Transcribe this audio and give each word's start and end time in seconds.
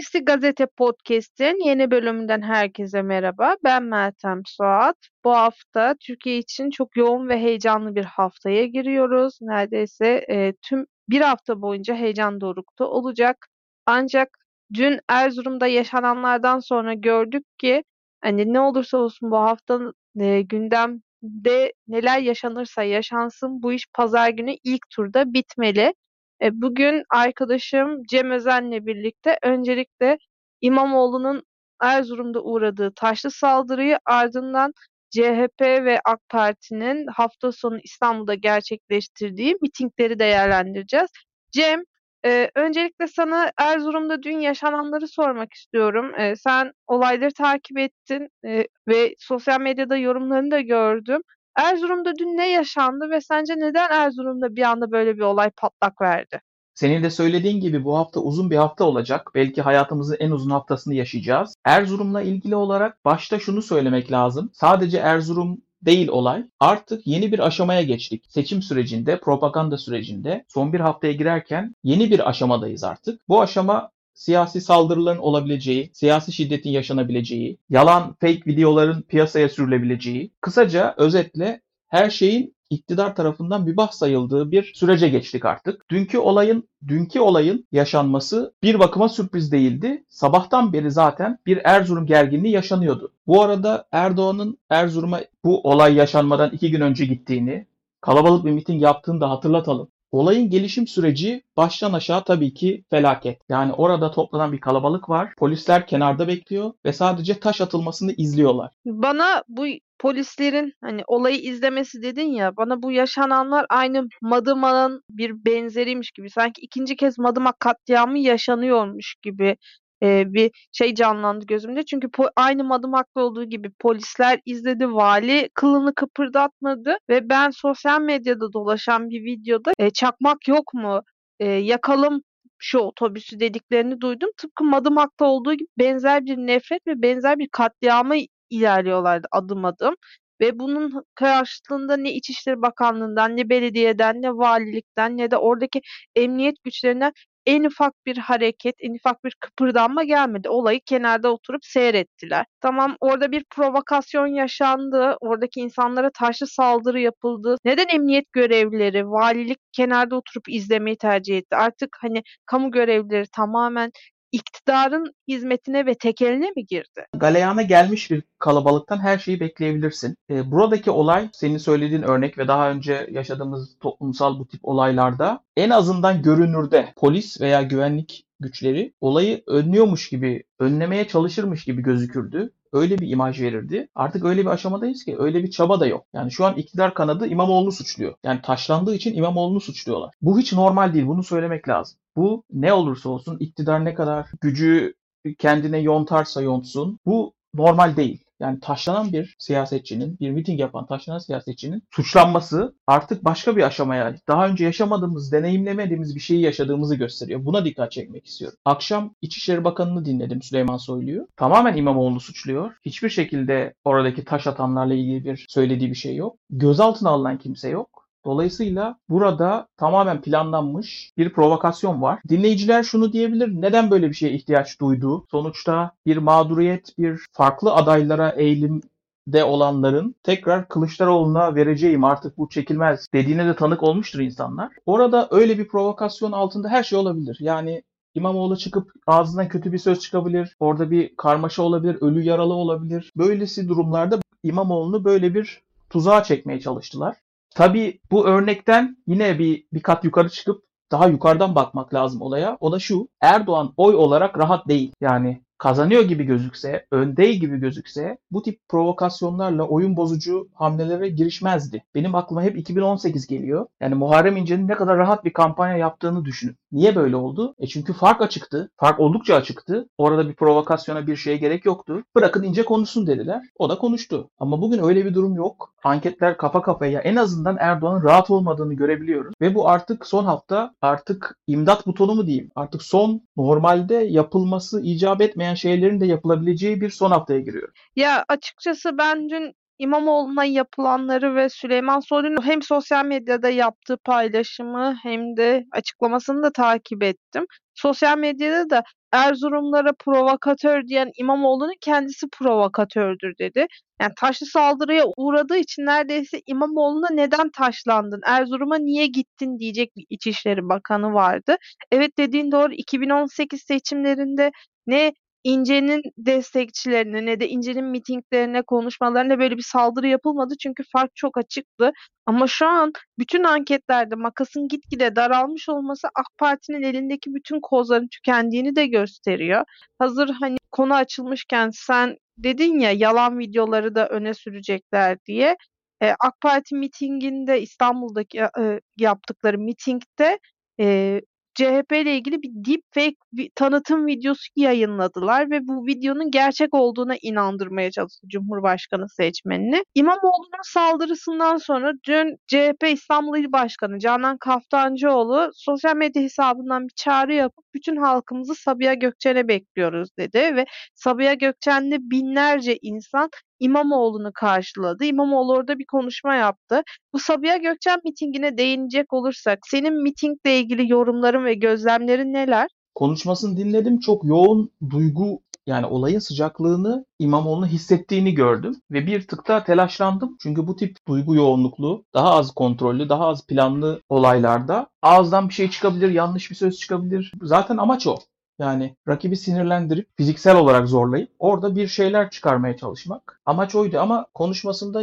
Sesli 0.00 0.24
Gazete 0.24 0.66
Podcast'in 0.66 1.66
yeni 1.66 1.90
bölümünden 1.90 2.42
herkese 2.42 3.02
merhaba. 3.02 3.56
Ben 3.64 3.82
Meltem 3.82 4.42
Suat. 4.46 4.96
Bu 5.24 5.30
hafta 5.30 5.94
Türkiye 6.00 6.38
için 6.38 6.70
çok 6.70 6.96
yoğun 6.96 7.28
ve 7.28 7.38
heyecanlı 7.38 7.94
bir 7.94 8.04
haftaya 8.04 8.66
giriyoruz. 8.66 9.38
Neredeyse 9.40 10.24
e, 10.30 10.52
tüm 10.62 10.86
bir 11.08 11.20
hafta 11.20 11.62
boyunca 11.62 11.94
heyecan 11.94 12.40
dorukta 12.40 12.84
olacak. 12.84 13.46
Ancak 13.86 14.38
dün 14.74 15.00
Erzurum'da 15.08 15.66
yaşananlardan 15.66 16.58
sonra 16.58 16.94
gördük 16.94 17.44
ki 17.58 17.84
hani 18.20 18.52
ne 18.52 18.60
olursa 18.60 18.98
olsun 18.98 19.30
bu 19.30 19.36
hafta 19.36 19.80
e, 20.20 20.42
gündemde 20.42 21.72
neler 21.88 22.18
yaşanırsa 22.20 22.82
yaşansın 22.82 23.62
bu 23.62 23.72
iş 23.72 23.86
pazar 23.94 24.28
günü 24.28 24.56
ilk 24.64 24.90
turda 24.90 25.34
bitmeli. 25.34 25.94
E, 26.42 26.60
bugün 26.60 27.02
arkadaşım 27.10 28.02
Cem 28.10 28.30
Özen'le 28.30 28.86
birlikte 28.86 29.38
öncelikle 29.42 30.18
İmamoğlu'nun 30.60 31.42
Erzurum'da 31.82 32.42
uğradığı 32.42 32.92
taşlı 32.96 33.30
saldırıyı 33.30 33.98
ardından 34.06 34.72
CHP 35.10 35.60
ve 35.60 36.00
AK 36.04 36.20
Parti'nin 36.28 37.06
hafta 37.06 37.52
sonu 37.52 37.78
İstanbul'da 37.84 38.34
gerçekleştirdiği 38.34 39.56
mitingleri 39.62 40.18
değerlendireceğiz. 40.18 41.10
Cem, 41.52 41.82
e, 42.26 42.50
öncelikle 42.54 43.06
sana 43.06 43.52
Erzurum'da 43.58 44.22
dün 44.22 44.40
yaşananları 44.40 45.08
sormak 45.08 45.52
istiyorum. 45.54 46.20
E, 46.20 46.36
sen 46.36 46.72
olayları 46.86 47.32
takip 47.32 47.78
ettin 47.78 48.28
e, 48.44 48.64
ve 48.88 49.14
sosyal 49.18 49.60
medyada 49.60 49.96
yorumlarını 49.96 50.50
da 50.50 50.60
gördüm. 50.60 51.22
Erzurum'da 51.60 52.12
dün 52.18 52.36
ne 52.36 52.50
yaşandı 52.50 53.10
ve 53.10 53.20
sence 53.20 53.54
neden 53.56 53.90
Erzurum'da 53.90 54.56
bir 54.56 54.62
anda 54.62 54.90
böyle 54.90 55.16
bir 55.16 55.20
olay 55.20 55.50
patlak 55.50 56.00
verdi? 56.00 56.40
Senin 56.74 57.02
de 57.02 57.10
söylediğin 57.10 57.60
gibi 57.60 57.84
bu 57.84 57.98
hafta 57.98 58.20
uzun 58.20 58.50
bir 58.50 58.56
hafta 58.56 58.84
olacak. 58.84 59.30
Belki 59.34 59.62
hayatımızın 59.62 60.16
en 60.20 60.30
uzun 60.30 60.50
haftasını 60.50 60.94
yaşayacağız. 60.94 61.54
Erzurum'la 61.64 62.22
ilgili 62.22 62.56
olarak 62.56 63.04
başta 63.04 63.38
şunu 63.38 63.62
söylemek 63.62 64.12
lazım. 64.12 64.50
Sadece 64.52 64.98
Erzurum 64.98 65.62
değil 65.82 66.08
olay. 66.08 66.44
Artık 66.60 67.06
yeni 67.06 67.32
bir 67.32 67.46
aşamaya 67.46 67.82
geçtik. 67.82 68.24
Seçim 68.28 68.62
sürecinde, 68.62 69.20
propaganda 69.20 69.78
sürecinde 69.78 70.44
son 70.48 70.72
bir 70.72 70.80
haftaya 70.80 71.12
girerken 71.12 71.74
yeni 71.84 72.10
bir 72.10 72.28
aşamadayız 72.28 72.84
artık. 72.84 73.28
Bu 73.28 73.40
aşama 73.40 73.90
siyasi 74.14 74.60
saldırıların 74.60 75.18
olabileceği, 75.18 75.90
siyasi 75.92 76.32
şiddetin 76.32 76.70
yaşanabileceği, 76.70 77.58
yalan 77.70 78.16
fake 78.20 78.42
videoların 78.46 79.02
piyasaya 79.02 79.48
sürülebileceği, 79.48 80.30
kısaca 80.40 80.94
özetle 80.96 81.60
her 81.88 82.10
şeyin 82.10 82.54
iktidar 82.70 83.16
tarafından 83.16 83.62
mübah 83.64 83.90
sayıldığı 83.90 84.50
bir 84.50 84.72
sürece 84.74 85.08
geçtik 85.08 85.44
artık. 85.44 85.90
Dünkü 85.90 86.18
olayın 86.18 86.68
dünkü 86.88 87.20
olayın 87.20 87.66
yaşanması 87.72 88.54
bir 88.62 88.78
bakıma 88.78 89.08
sürpriz 89.08 89.52
değildi. 89.52 90.04
Sabahtan 90.08 90.72
beri 90.72 90.90
zaten 90.90 91.38
bir 91.46 91.60
Erzurum 91.64 92.06
gerginliği 92.06 92.54
yaşanıyordu. 92.54 93.12
Bu 93.26 93.42
arada 93.42 93.88
Erdoğan'ın 93.92 94.58
Erzurum'a 94.70 95.20
bu 95.44 95.60
olay 95.60 95.94
yaşanmadan 95.94 96.50
iki 96.50 96.70
gün 96.70 96.80
önce 96.80 97.04
gittiğini, 97.04 97.66
kalabalık 98.00 98.44
bir 98.44 98.50
miting 98.50 98.82
yaptığını 98.82 99.20
da 99.20 99.30
hatırlatalım. 99.30 99.88
Olayın 100.12 100.50
gelişim 100.50 100.86
süreci 100.86 101.42
baştan 101.56 101.92
aşağı 101.92 102.24
tabii 102.24 102.54
ki 102.54 102.84
felaket. 102.90 103.40
Yani 103.48 103.72
orada 103.72 104.10
toplanan 104.10 104.52
bir 104.52 104.60
kalabalık 104.60 105.08
var. 105.08 105.32
Polisler 105.38 105.86
kenarda 105.86 106.28
bekliyor 106.28 106.72
ve 106.84 106.92
sadece 106.92 107.40
taş 107.40 107.60
atılmasını 107.60 108.12
izliyorlar. 108.12 108.70
Bana 108.86 109.42
bu 109.48 109.66
polislerin 109.98 110.72
hani 110.80 111.02
olayı 111.06 111.40
izlemesi 111.40 112.02
dedin 112.02 112.32
ya 112.32 112.56
bana 112.56 112.82
bu 112.82 112.92
yaşananlar 112.92 113.66
aynı 113.70 114.08
Madımak'ın 114.22 115.02
bir 115.10 115.44
benzeriymiş 115.44 116.10
gibi 116.10 116.30
sanki 116.30 116.60
ikinci 116.60 116.96
kez 116.96 117.18
Madımak 117.18 117.60
katliamı 117.60 118.18
yaşanıyormuş 118.18 119.14
gibi 119.22 119.56
e, 120.02 120.24
bir 120.34 120.50
şey 120.72 120.94
canlandı 120.94 121.46
gözümde. 121.46 121.84
Çünkü 121.84 122.08
aynı 122.36 122.64
Madımak'ta 122.64 123.20
olduğu 123.22 123.44
gibi 123.44 123.70
polisler 123.78 124.40
izledi, 124.46 124.92
vali 124.92 125.48
kılını 125.54 125.94
kıpırdatmadı 125.94 126.96
ve 127.08 127.28
ben 127.28 127.50
sosyal 127.50 128.00
medyada 128.00 128.52
dolaşan 128.52 129.10
bir 129.10 129.24
videoda 129.24 129.72
e, 129.78 129.90
çakmak 129.90 130.48
yok 130.48 130.74
mu, 130.74 131.02
e, 131.40 131.46
yakalım 131.46 132.22
şu 132.58 132.78
otobüsü 132.78 133.40
dediklerini 133.40 134.00
duydum. 134.00 134.30
Tıpkı 134.36 134.64
Madımak'ta 134.64 135.24
olduğu 135.24 135.54
gibi 135.54 135.68
benzer 135.78 136.24
bir 136.26 136.36
nefret 136.36 136.86
ve 136.86 137.02
benzer 137.02 137.38
bir 137.38 137.48
katliama 137.48 138.14
ilerliyorlardı 138.50 139.28
adım 139.32 139.64
adım. 139.64 139.94
Ve 140.40 140.58
bunun 140.58 141.04
karşılığında 141.14 141.96
ne 141.96 142.12
İçişleri 142.12 142.62
Bakanlığı'ndan, 142.62 143.36
ne 143.36 143.48
belediyeden, 143.48 144.22
ne 144.22 144.32
valilikten, 144.32 145.16
ne 145.16 145.30
de 145.30 145.36
oradaki 145.36 145.80
emniyet 146.16 146.56
güçlerinden 146.64 147.12
en 147.50 147.64
ufak 147.64 147.94
bir 148.06 148.16
hareket, 148.16 148.74
en 148.80 148.94
ufak 148.94 149.24
bir 149.24 149.36
kıpırdanma 149.40 150.04
gelmedi. 150.04 150.48
Olayı 150.48 150.80
kenarda 150.86 151.32
oturup 151.32 151.64
seyrettiler. 151.64 152.46
Tamam 152.60 152.96
orada 153.00 153.32
bir 153.32 153.44
provokasyon 153.50 154.26
yaşandı. 154.26 155.16
Oradaki 155.20 155.60
insanlara 155.60 156.10
taşlı 156.10 156.46
saldırı 156.46 157.00
yapıldı. 157.00 157.56
Neden 157.64 157.86
emniyet 157.94 158.32
görevlileri, 158.32 159.06
valilik 159.10 159.58
kenarda 159.72 160.16
oturup 160.16 160.48
izlemeyi 160.48 160.96
tercih 160.96 161.38
etti? 161.38 161.56
Artık 161.56 161.96
hani 162.00 162.22
kamu 162.46 162.70
görevlileri 162.70 163.26
tamamen 163.36 163.90
iktidarın 164.32 165.14
hizmetine 165.28 165.86
ve 165.86 165.94
tekeline 165.94 166.50
mi 166.56 166.66
girdi? 166.66 167.06
Galeyana 167.16 167.62
gelmiş 167.62 168.10
bir 168.10 168.22
kalabalıktan 168.38 168.98
her 168.98 169.18
şeyi 169.18 169.40
bekleyebilirsin. 169.40 170.16
E, 170.30 170.50
buradaki 170.50 170.90
olay 170.90 171.28
senin 171.32 171.58
söylediğin 171.58 172.02
örnek 172.02 172.38
ve 172.38 172.48
daha 172.48 172.70
önce 172.70 173.08
yaşadığımız 173.10 173.78
toplumsal 173.80 174.38
bu 174.38 174.46
tip 174.46 174.60
olaylarda 174.62 175.40
en 175.56 175.70
azından 175.70 176.22
görünürde 176.22 176.92
polis 176.96 177.40
veya 177.40 177.62
güvenlik 177.62 178.24
güçleri 178.40 178.94
olayı 179.00 179.42
önlüyormuş 179.46 180.08
gibi, 180.08 180.44
önlemeye 180.58 181.08
çalışırmış 181.08 181.64
gibi 181.64 181.82
gözükürdü 181.82 182.52
öyle 182.72 182.98
bir 182.98 183.08
imaj 183.08 183.40
verirdi. 183.40 183.88
Artık 183.94 184.24
öyle 184.24 184.40
bir 184.40 184.46
aşamadayız 184.46 185.04
ki 185.04 185.16
öyle 185.18 185.42
bir 185.42 185.50
çaba 185.50 185.80
da 185.80 185.86
yok. 185.86 186.06
Yani 186.12 186.30
şu 186.30 186.44
an 186.44 186.56
iktidar 186.56 186.94
kanadı 186.94 187.26
İmamoğlu'nu 187.26 187.72
suçluyor. 187.72 188.14
Yani 188.24 188.42
taşlandığı 188.42 188.94
için 188.94 189.14
İmamoğlu'nu 189.14 189.60
suçluyorlar. 189.60 190.14
Bu 190.22 190.38
hiç 190.38 190.52
normal 190.52 190.94
değil. 190.94 191.06
Bunu 191.06 191.22
söylemek 191.22 191.68
lazım. 191.68 191.98
Bu 192.16 192.44
ne 192.52 192.72
olursa 192.72 193.08
olsun 193.08 193.38
iktidar 193.38 193.84
ne 193.84 193.94
kadar 193.94 194.26
gücü 194.40 194.94
kendine 195.38 195.78
yontarsa 195.78 196.42
yontsun 196.42 196.98
bu 197.06 197.34
normal 197.54 197.96
değil. 197.96 198.24
Yani 198.40 198.60
taşlanan 198.60 199.12
bir 199.12 199.36
siyasetçinin, 199.38 200.18
bir 200.20 200.30
miting 200.30 200.60
yapan 200.60 200.86
taşlanan 200.86 201.18
siyasetçinin 201.18 201.82
suçlanması 201.90 202.74
artık 202.86 203.24
başka 203.24 203.56
bir 203.56 203.62
aşamaya, 203.62 204.14
daha 204.28 204.48
önce 204.48 204.64
yaşamadığımız, 204.64 205.32
deneyimlemediğimiz 205.32 206.14
bir 206.14 206.20
şeyi 206.20 206.40
yaşadığımızı 206.40 206.94
gösteriyor. 206.94 207.44
Buna 207.44 207.64
dikkat 207.64 207.92
çekmek 207.92 208.26
istiyorum. 208.26 208.58
Akşam 208.64 209.14
İçişleri 209.22 209.64
Bakanı'nı 209.64 210.04
dinledim 210.04 210.42
Süleyman 210.42 210.76
Soylu'yu. 210.76 211.28
Tamamen 211.36 211.76
İmamoğlu 211.76 212.20
suçluyor. 212.20 212.72
Hiçbir 212.84 213.08
şekilde 213.08 213.74
oradaki 213.84 214.24
taş 214.24 214.46
atanlarla 214.46 214.94
ilgili 214.94 215.24
bir 215.24 215.46
söylediği 215.48 215.90
bir 215.90 215.94
şey 215.94 216.16
yok. 216.16 216.36
Gözaltına 216.50 217.10
alınan 217.10 217.38
kimse 217.38 217.68
yok. 217.68 217.99
Dolayısıyla 218.24 218.98
burada 219.08 219.68
tamamen 219.76 220.20
planlanmış 220.20 221.12
bir 221.16 221.32
provokasyon 221.32 222.02
var. 222.02 222.18
Dinleyiciler 222.28 222.82
şunu 222.82 223.12
diyebilir. 223.12 223.48
Neden 223.48 223.90
böyle 223.90 224.08
bir 224.08 224.14
şeye 224.14 224.32
ihtiyaç 224.32 224.80
duydu? 224.80 225.26
Sonuçta 225.30 225.92
bir 226.06 226.16
mağduriyet, 226.16 226.98
bir 226.98 227.20
farklı 227.32 227.72
adaylara 227.72 228.30
eğilim 228.30 228.80
de 229.26 229.44
olanların 229.44 230.14
tekrar 230.22 230.68
Kılıçdaroğlu'na 230.68 231.54
vereceğim 231.54 232.04
artık 232.04 232.38
bu 232.38 232.48
çekilmez 232.48 233.06
dediğine 233.14 233.46
de 233.46 233.56
tanık 233.56 233.82
olmuştur 233.82 234.20
insanlar. 234.20 234.72
Orada 234.86 235.28
öyle 235.30 235.58
bir 235.58 235.68
provokasyon 235.68 236.32
altında 236.32 236.68
her 236.68 236.82
şey 236.82 236.98
olabilir. 236.98 237.38
Yani 237.40 237.82
İmamoğlu 238.14 238.56
çıkıp 238.56 238.92
ağzından 239.06 239.48
kötü 239.48 239.72
bir 239.72 239.78
söz 239.78 240.00
çıkabilir. 240.00 240.56
Orada 240.60 240.90
bir 240.90 241.16
karmaşa 241.16 241.62
olabilir, 241.62 241.98
ölü 242.00 242.22
yaralı 242.22 242.54
olabilir. 242.54 243.12
Böylesi 243.16 243.68
durumlarda 243.68 244.18
İmamoğlu'nu 244.42 245.04
böyle 245.04 245.34
bir 245.34 245.62
tuzağa 245.90 246.22
çekmeye 246.22 246.60
çalıştılar. 246.60 247.16
Tabii 247.54 248.00
bu 248.10 248.26
örnekten 248.26 248.96
yine 249.06 249.38
bir, 249.38 249.66
bir 249.72 249.82
kat 249.82 250.04
yukarı 250.04 250.28
çıkıp 250.28 250.64
daha 250.92 251.06
yukarıdan 251.06 251.54
bakmak 251.54 251.94
lazım 251.94 252.22
olaya. 252.22 252.56
O 252.60 252.72
da 252.72 252.78
şu. 252.78 253.08
Erdoğan 253.20 253.74
oy 253.76 253.94
olarak 253.94 254.38
rahat 254.38 254.68
değil. 254.68 254.92
Yani 255.00 255.42
kazanıyor 255.60 256.02
gibi 256.02 256.24
gözükse, 256.24 256.86
önde 256.90 257.32
gibi 257.32 257.56
gözükse 257.56 258.18
bu 258.30 258.42
tip 258.42 258.68
provokasyonlarla 258.68 259.62
oyun 259.62 259.96
bozucu 259.96 260.48
hamlelere 260.54 261.08
girişmezdi. 261.08 261.84
Benim 261.94 262.14
aklıma 262.14 262.42
hep 262.42 262.58
2018 262.58 263.26
geliyor. 263.26 263.66
Yani 263.80 263.94
Muharrem 263.94 264.36
İnce'nin 264.36 264.68
ne 264.68 264.74
kadar 264.74 264.98
rahat 264.98 265.24
bir 265.24 265.32
kampanya 265.32 265.76
yaptığını 265.76 266.24
düşünün. 266.24 266.56
Niye 266.72 266.96
böyle 266.96 267.16
oldu? 267.16 267.54
E 267.58 267.66
çünkü 267.66 267.92
fark 267.92 268.22
açıktı. 268.22 268.70
Fark 268.76 269.00
oldukça 269.00 269.34
açıktı. 269.34 269.88
Orada 269.98 270.28
bir 270.28 270.34
provokasyona 270.34 271.06
bir 271.06 271.16
şeye 271.16 271.36
gerek 271.36 271.64
yoktu. 271.64 272.02
Bırakın 272.14 272.42
İnce 272.42 272.64
konuşsun 272.64 273.06
dediler. 273.06 273.42
O 273.58 273.68
da 273.68 273.78
konuştu. 273.78 274.30
Ama 274.38 274.62
bugün 274.62 274.82
öyle 274.84 275.04
bir 275.04 275.14
durum 275.14 275.34
yok. 275.34 275.74
Anketler 275.84 276.36
kafa 276.36 276.62
kafaya. 276.62 277.00
En 277.00 277.16
azından 277.16 277.56
Erdoğan'ın 277.60 278.04
rahat 278.04 278.30
olmadığını 278.30 278.74
görebiliyoruz. 278.74 279.34
Ve 279.40 279.54
bu 279.54 279.68
artık 279.68 280.06
son 280.06 280.24
hafta 280.24 280.74
artık 280.82 281.38
imdat 281.46 281.86
butonu 281.86 282.14
mu 282.14 282.26
diyeyim? 282.26 282.50
Artık 282.54 282.82
son 282.82 283.22
normalde 283.36 283.94
yapılması 283.94 284.80
icap 284.80 285.20
etmeyen 285.20 285.49
şeylerin 285.54 286.00
de 286.00 286.06
yapılabileceği 286.06 286.80
bir 286.80 286.90
son 286.90 287.10
haftaya 287.10 287.40
giriyor. 287.40 287.68
Ya 287.96 288.24
açıkçası 288.28 288.98
ben 288.98 289.28
dün 289.28 289.52
İmamoğlu'na 289.78 290.44
yapılanları 290.44 291.34
ve 291.34 291.48
Süleyman 291.48 292.00
Soylu'nun 292.00 292.46
hem 292.46 292.62
sosyal 292.62 293.04
medyada 293.04 293.48
yaptığı 293.48 293.96
paylaşımı 293.96 294.96
hem 295.02 295.36
de 295.36 295.64
açıklamasını 295.72 296.42
da 296.42 296.52
takip 296.52 297.02
ettim. 297.02 297.44
Sosyal 297.74 298.18
medyada 298.18 298.70
da 298.70 298.82
Erzurumlara 299.12 299.92
provokatör 300.04 300.86
diyen 300.86 301.10
İmamoğlu'nun 301.18 301.74
kendisi 301.80 302.26
provokatördür 302.32 303.34
dedi. 303.38 303.66
Yani 304.00 304.12
taşlı 304.20 304.46
saldırıya 304.46 305.04
uğradığı 305.16 305.56
için 305.56 305.86
neredeyse 305.86 306.40
İmamoğlu'na 306.46 307.08
neden 307.10 307.50
taşlandın, 307.50 308.20
Erzurum'a 308.26 308.78
niye 308.78 309.06
gittin 309.06 309.58
diyecek 309.58 309.96
bir 309.96 310.04
İçişleri 310.10 310.68
Bakanı 310.68 311.12
vardı. 311.14 311.56
Evet 311.92 312.18
dediğin 312.18 312.52
doğru 312.52 312.72
2018 312.72 313.62
seçimlerinde 313.62 314.50
ne 314.86 315.12
İnce'nin 315.44 316.02
destekçilerine 316.18 317.26
ne 317.26 317.40
de 317.40 317.48
İnce'nin 317.48 317.84
mitinglerine, 317.84 318.62
konuşmalarına 318.62 319.38
böyle 319.38 319.56
bir 319.56 319.62
saldırı 319.62 320.08
yapılmadı 320.08 320.54
çünkü 320.60 320.82
fark 320.92 321.10
çok 321.16 321.38
açıktı. 321.38 321.92
Ama 322.26 322.46
şu 322.46 322.66
an 322.66 322.92
bütün 323.18 323.44
anketlerde 323.44 324.14
makasın 324.14 324.68
gitgide 324.68 325.16
daralmış 325.16 325.68
olması 325.68 326.08
AK 326.08 326.26
Parti'nin 326.38 326.82
elindeki 326.82 327.34
bütün 327.34 327.60
kozların 327.60 328.08
tükendiğini 328.08 328.76
de 328.76 328.86
gösteriyor. 328.86 329.64
Hazır 329.98 330.28
hani 330.40 330.56
konu 330.72 330.94
açılmışken 330.94 331.70
sen 331.74 332.16
dedin 332.38 332.78
ya 332.78 332.92
yalan 332.92 333.38
videoları 333.38 333.94
da 333.94 334.08
öne 334.08 334.34
sürecekler 334.34 335.18
diye. 335.26 335.56
E, 336.02 336.14
AK 336.20 336.40
Parti 336.40 336.74
mitinginde 336.74 337.62
İstanbul'daki 337.62 338.38
e, 338.38 338.80
yaptıkları 338.96 339.58
mitingde 339.58 340.38
e, 340.80 341.20
CHP 341.54 341.92
ile 341.92 342.16
ilgili 342.16 342.42
bir 342.42 342.50
deepfake 342.52 343.16
bir 343.32 343.50
tanıtım 343.54 344.06
videosu 344.06 344.44
yayınladılar 344.56 345.50
ve 345.50 345.68
bu 345.68 345.86
videonun 345.86 346.30
gerçek 346.30 346.74
olduğuna 346.74 347.16
inandırmaya 347.22 347.90
çalıştı 347.90 348.26
Cumhurbaşkanı 348.26 349.08
seçmenini. 349.08 349.82
İmamoğlu'nun 349.94 350.62
saldırısından 350.62 351.56
sonra 351.56 351.92
dün 352.06 352.36
CHP 352.46 352.84
İstanbul 352.92 353.38
İl 353.38 353.52
Başkanı 353.52 353.98
Canan 353.98 354.38
Kaftancıoğlu 354.38 355.50
sosyal 355.54 355.96
medya 355.96 356.22
hesabından 356.22 356.84
bir 356.84 356.92
çağrı 356.96 357.34
yapıp 357.34 357.64
bütün 357.74 357.96
halkımızı 357.96 358.54
Sabiha 358.54 358.94
Gökçen'e 358.94 359.48
bekliyoruz 359.48 360.08
dedi 360.18 360.56
ve 360.56 360.64
Sabiha 360.94 361.34
Gökçen'de 361.34 361.98
binlerce 362.00 362.78
insan 362.82 363.30
İmamoğlu'nu 363.60 364.30
karşıladı. 364.34 365.04
İmamoğlu 365.04 365.52
orada 365.52 365.78
bir 365.78 365.86
konuşma 365.86 366.34
yaptı. 366.34 366.82
Bu 367.12 367.18
Sabiha 367.18 367.56
Gökçen 367.56 367.98
mitingine 368.04 368.58
değinecek 368.58 369.12
olursak 369.12 369.58
senin 369.66 370.02
mitingle 370.02 370.58
ilgili 370.58 370.92
yorumların 370.92 371.44
ve 371.44 371.54
gözlemlerin 371.54 372.32
neler? 372.32 372.68
Konuşmasını 372.94 373.56
dinledim. 373.56 374.00
Çok 374.00 374.24
yoğun 374.24 374.70
duygu 374.90 375.40
yani 375.66 375.86
olayın 375.86 376.18
sıcaklığını 376.18 377.04
İmamoğlu'nun 377.18 377.66
hissettiğini 377.66 378.34
gördüm 378.34 378.80
ve 378.90 379.06
bir 379.06 379.26
tık 379.26 379.48
daha 379.48 379.64
telaşlandım. 379.64 380.36
Çünkü 380.40 380.66
bu 380.66 380.76
tip 380.76 380.96
duygu 381.08 381.34
yoğunluklu, 381.34 382.04
daha 382.14 382.30
az 382.30 382.50
kontrollü, 382.50 383.08
daha 383.08 383.26
az 383.26 383.46
planlı 383.46 384.02
olaylarda 384.08 384.86
ağızdan 385.02 385.48
bir 385.48 385.54
şey 385.54 385.70
çıkabilir, 385.70 386.10
yanlış 386.10 386.50
bir 386.50 386.56
söz 386.56 386.78
çıkabilir. 386.78 387.32
Zaten 387.42 387.76
amaç 387.76 388.06
o. 388.06 388.16
Yani 388.60 388.96
rakibi 389.08 389.36
sinirlendirip 389.36 390.08
fiziksel 390.16 390.56
olarak 390.56 390.88
zorlayıp 390.88 391.30
orada 391.38 391.76
bir 391.76 391.86
şeyler 391.86 392.30
çıkarmaya 392.30 392.76
çalışmak. 392.76 393.40
Amaç 393.46 393.74
oydu 393.74 394.00
ama 394.00 394.26
konuşmasında 394.34 395.02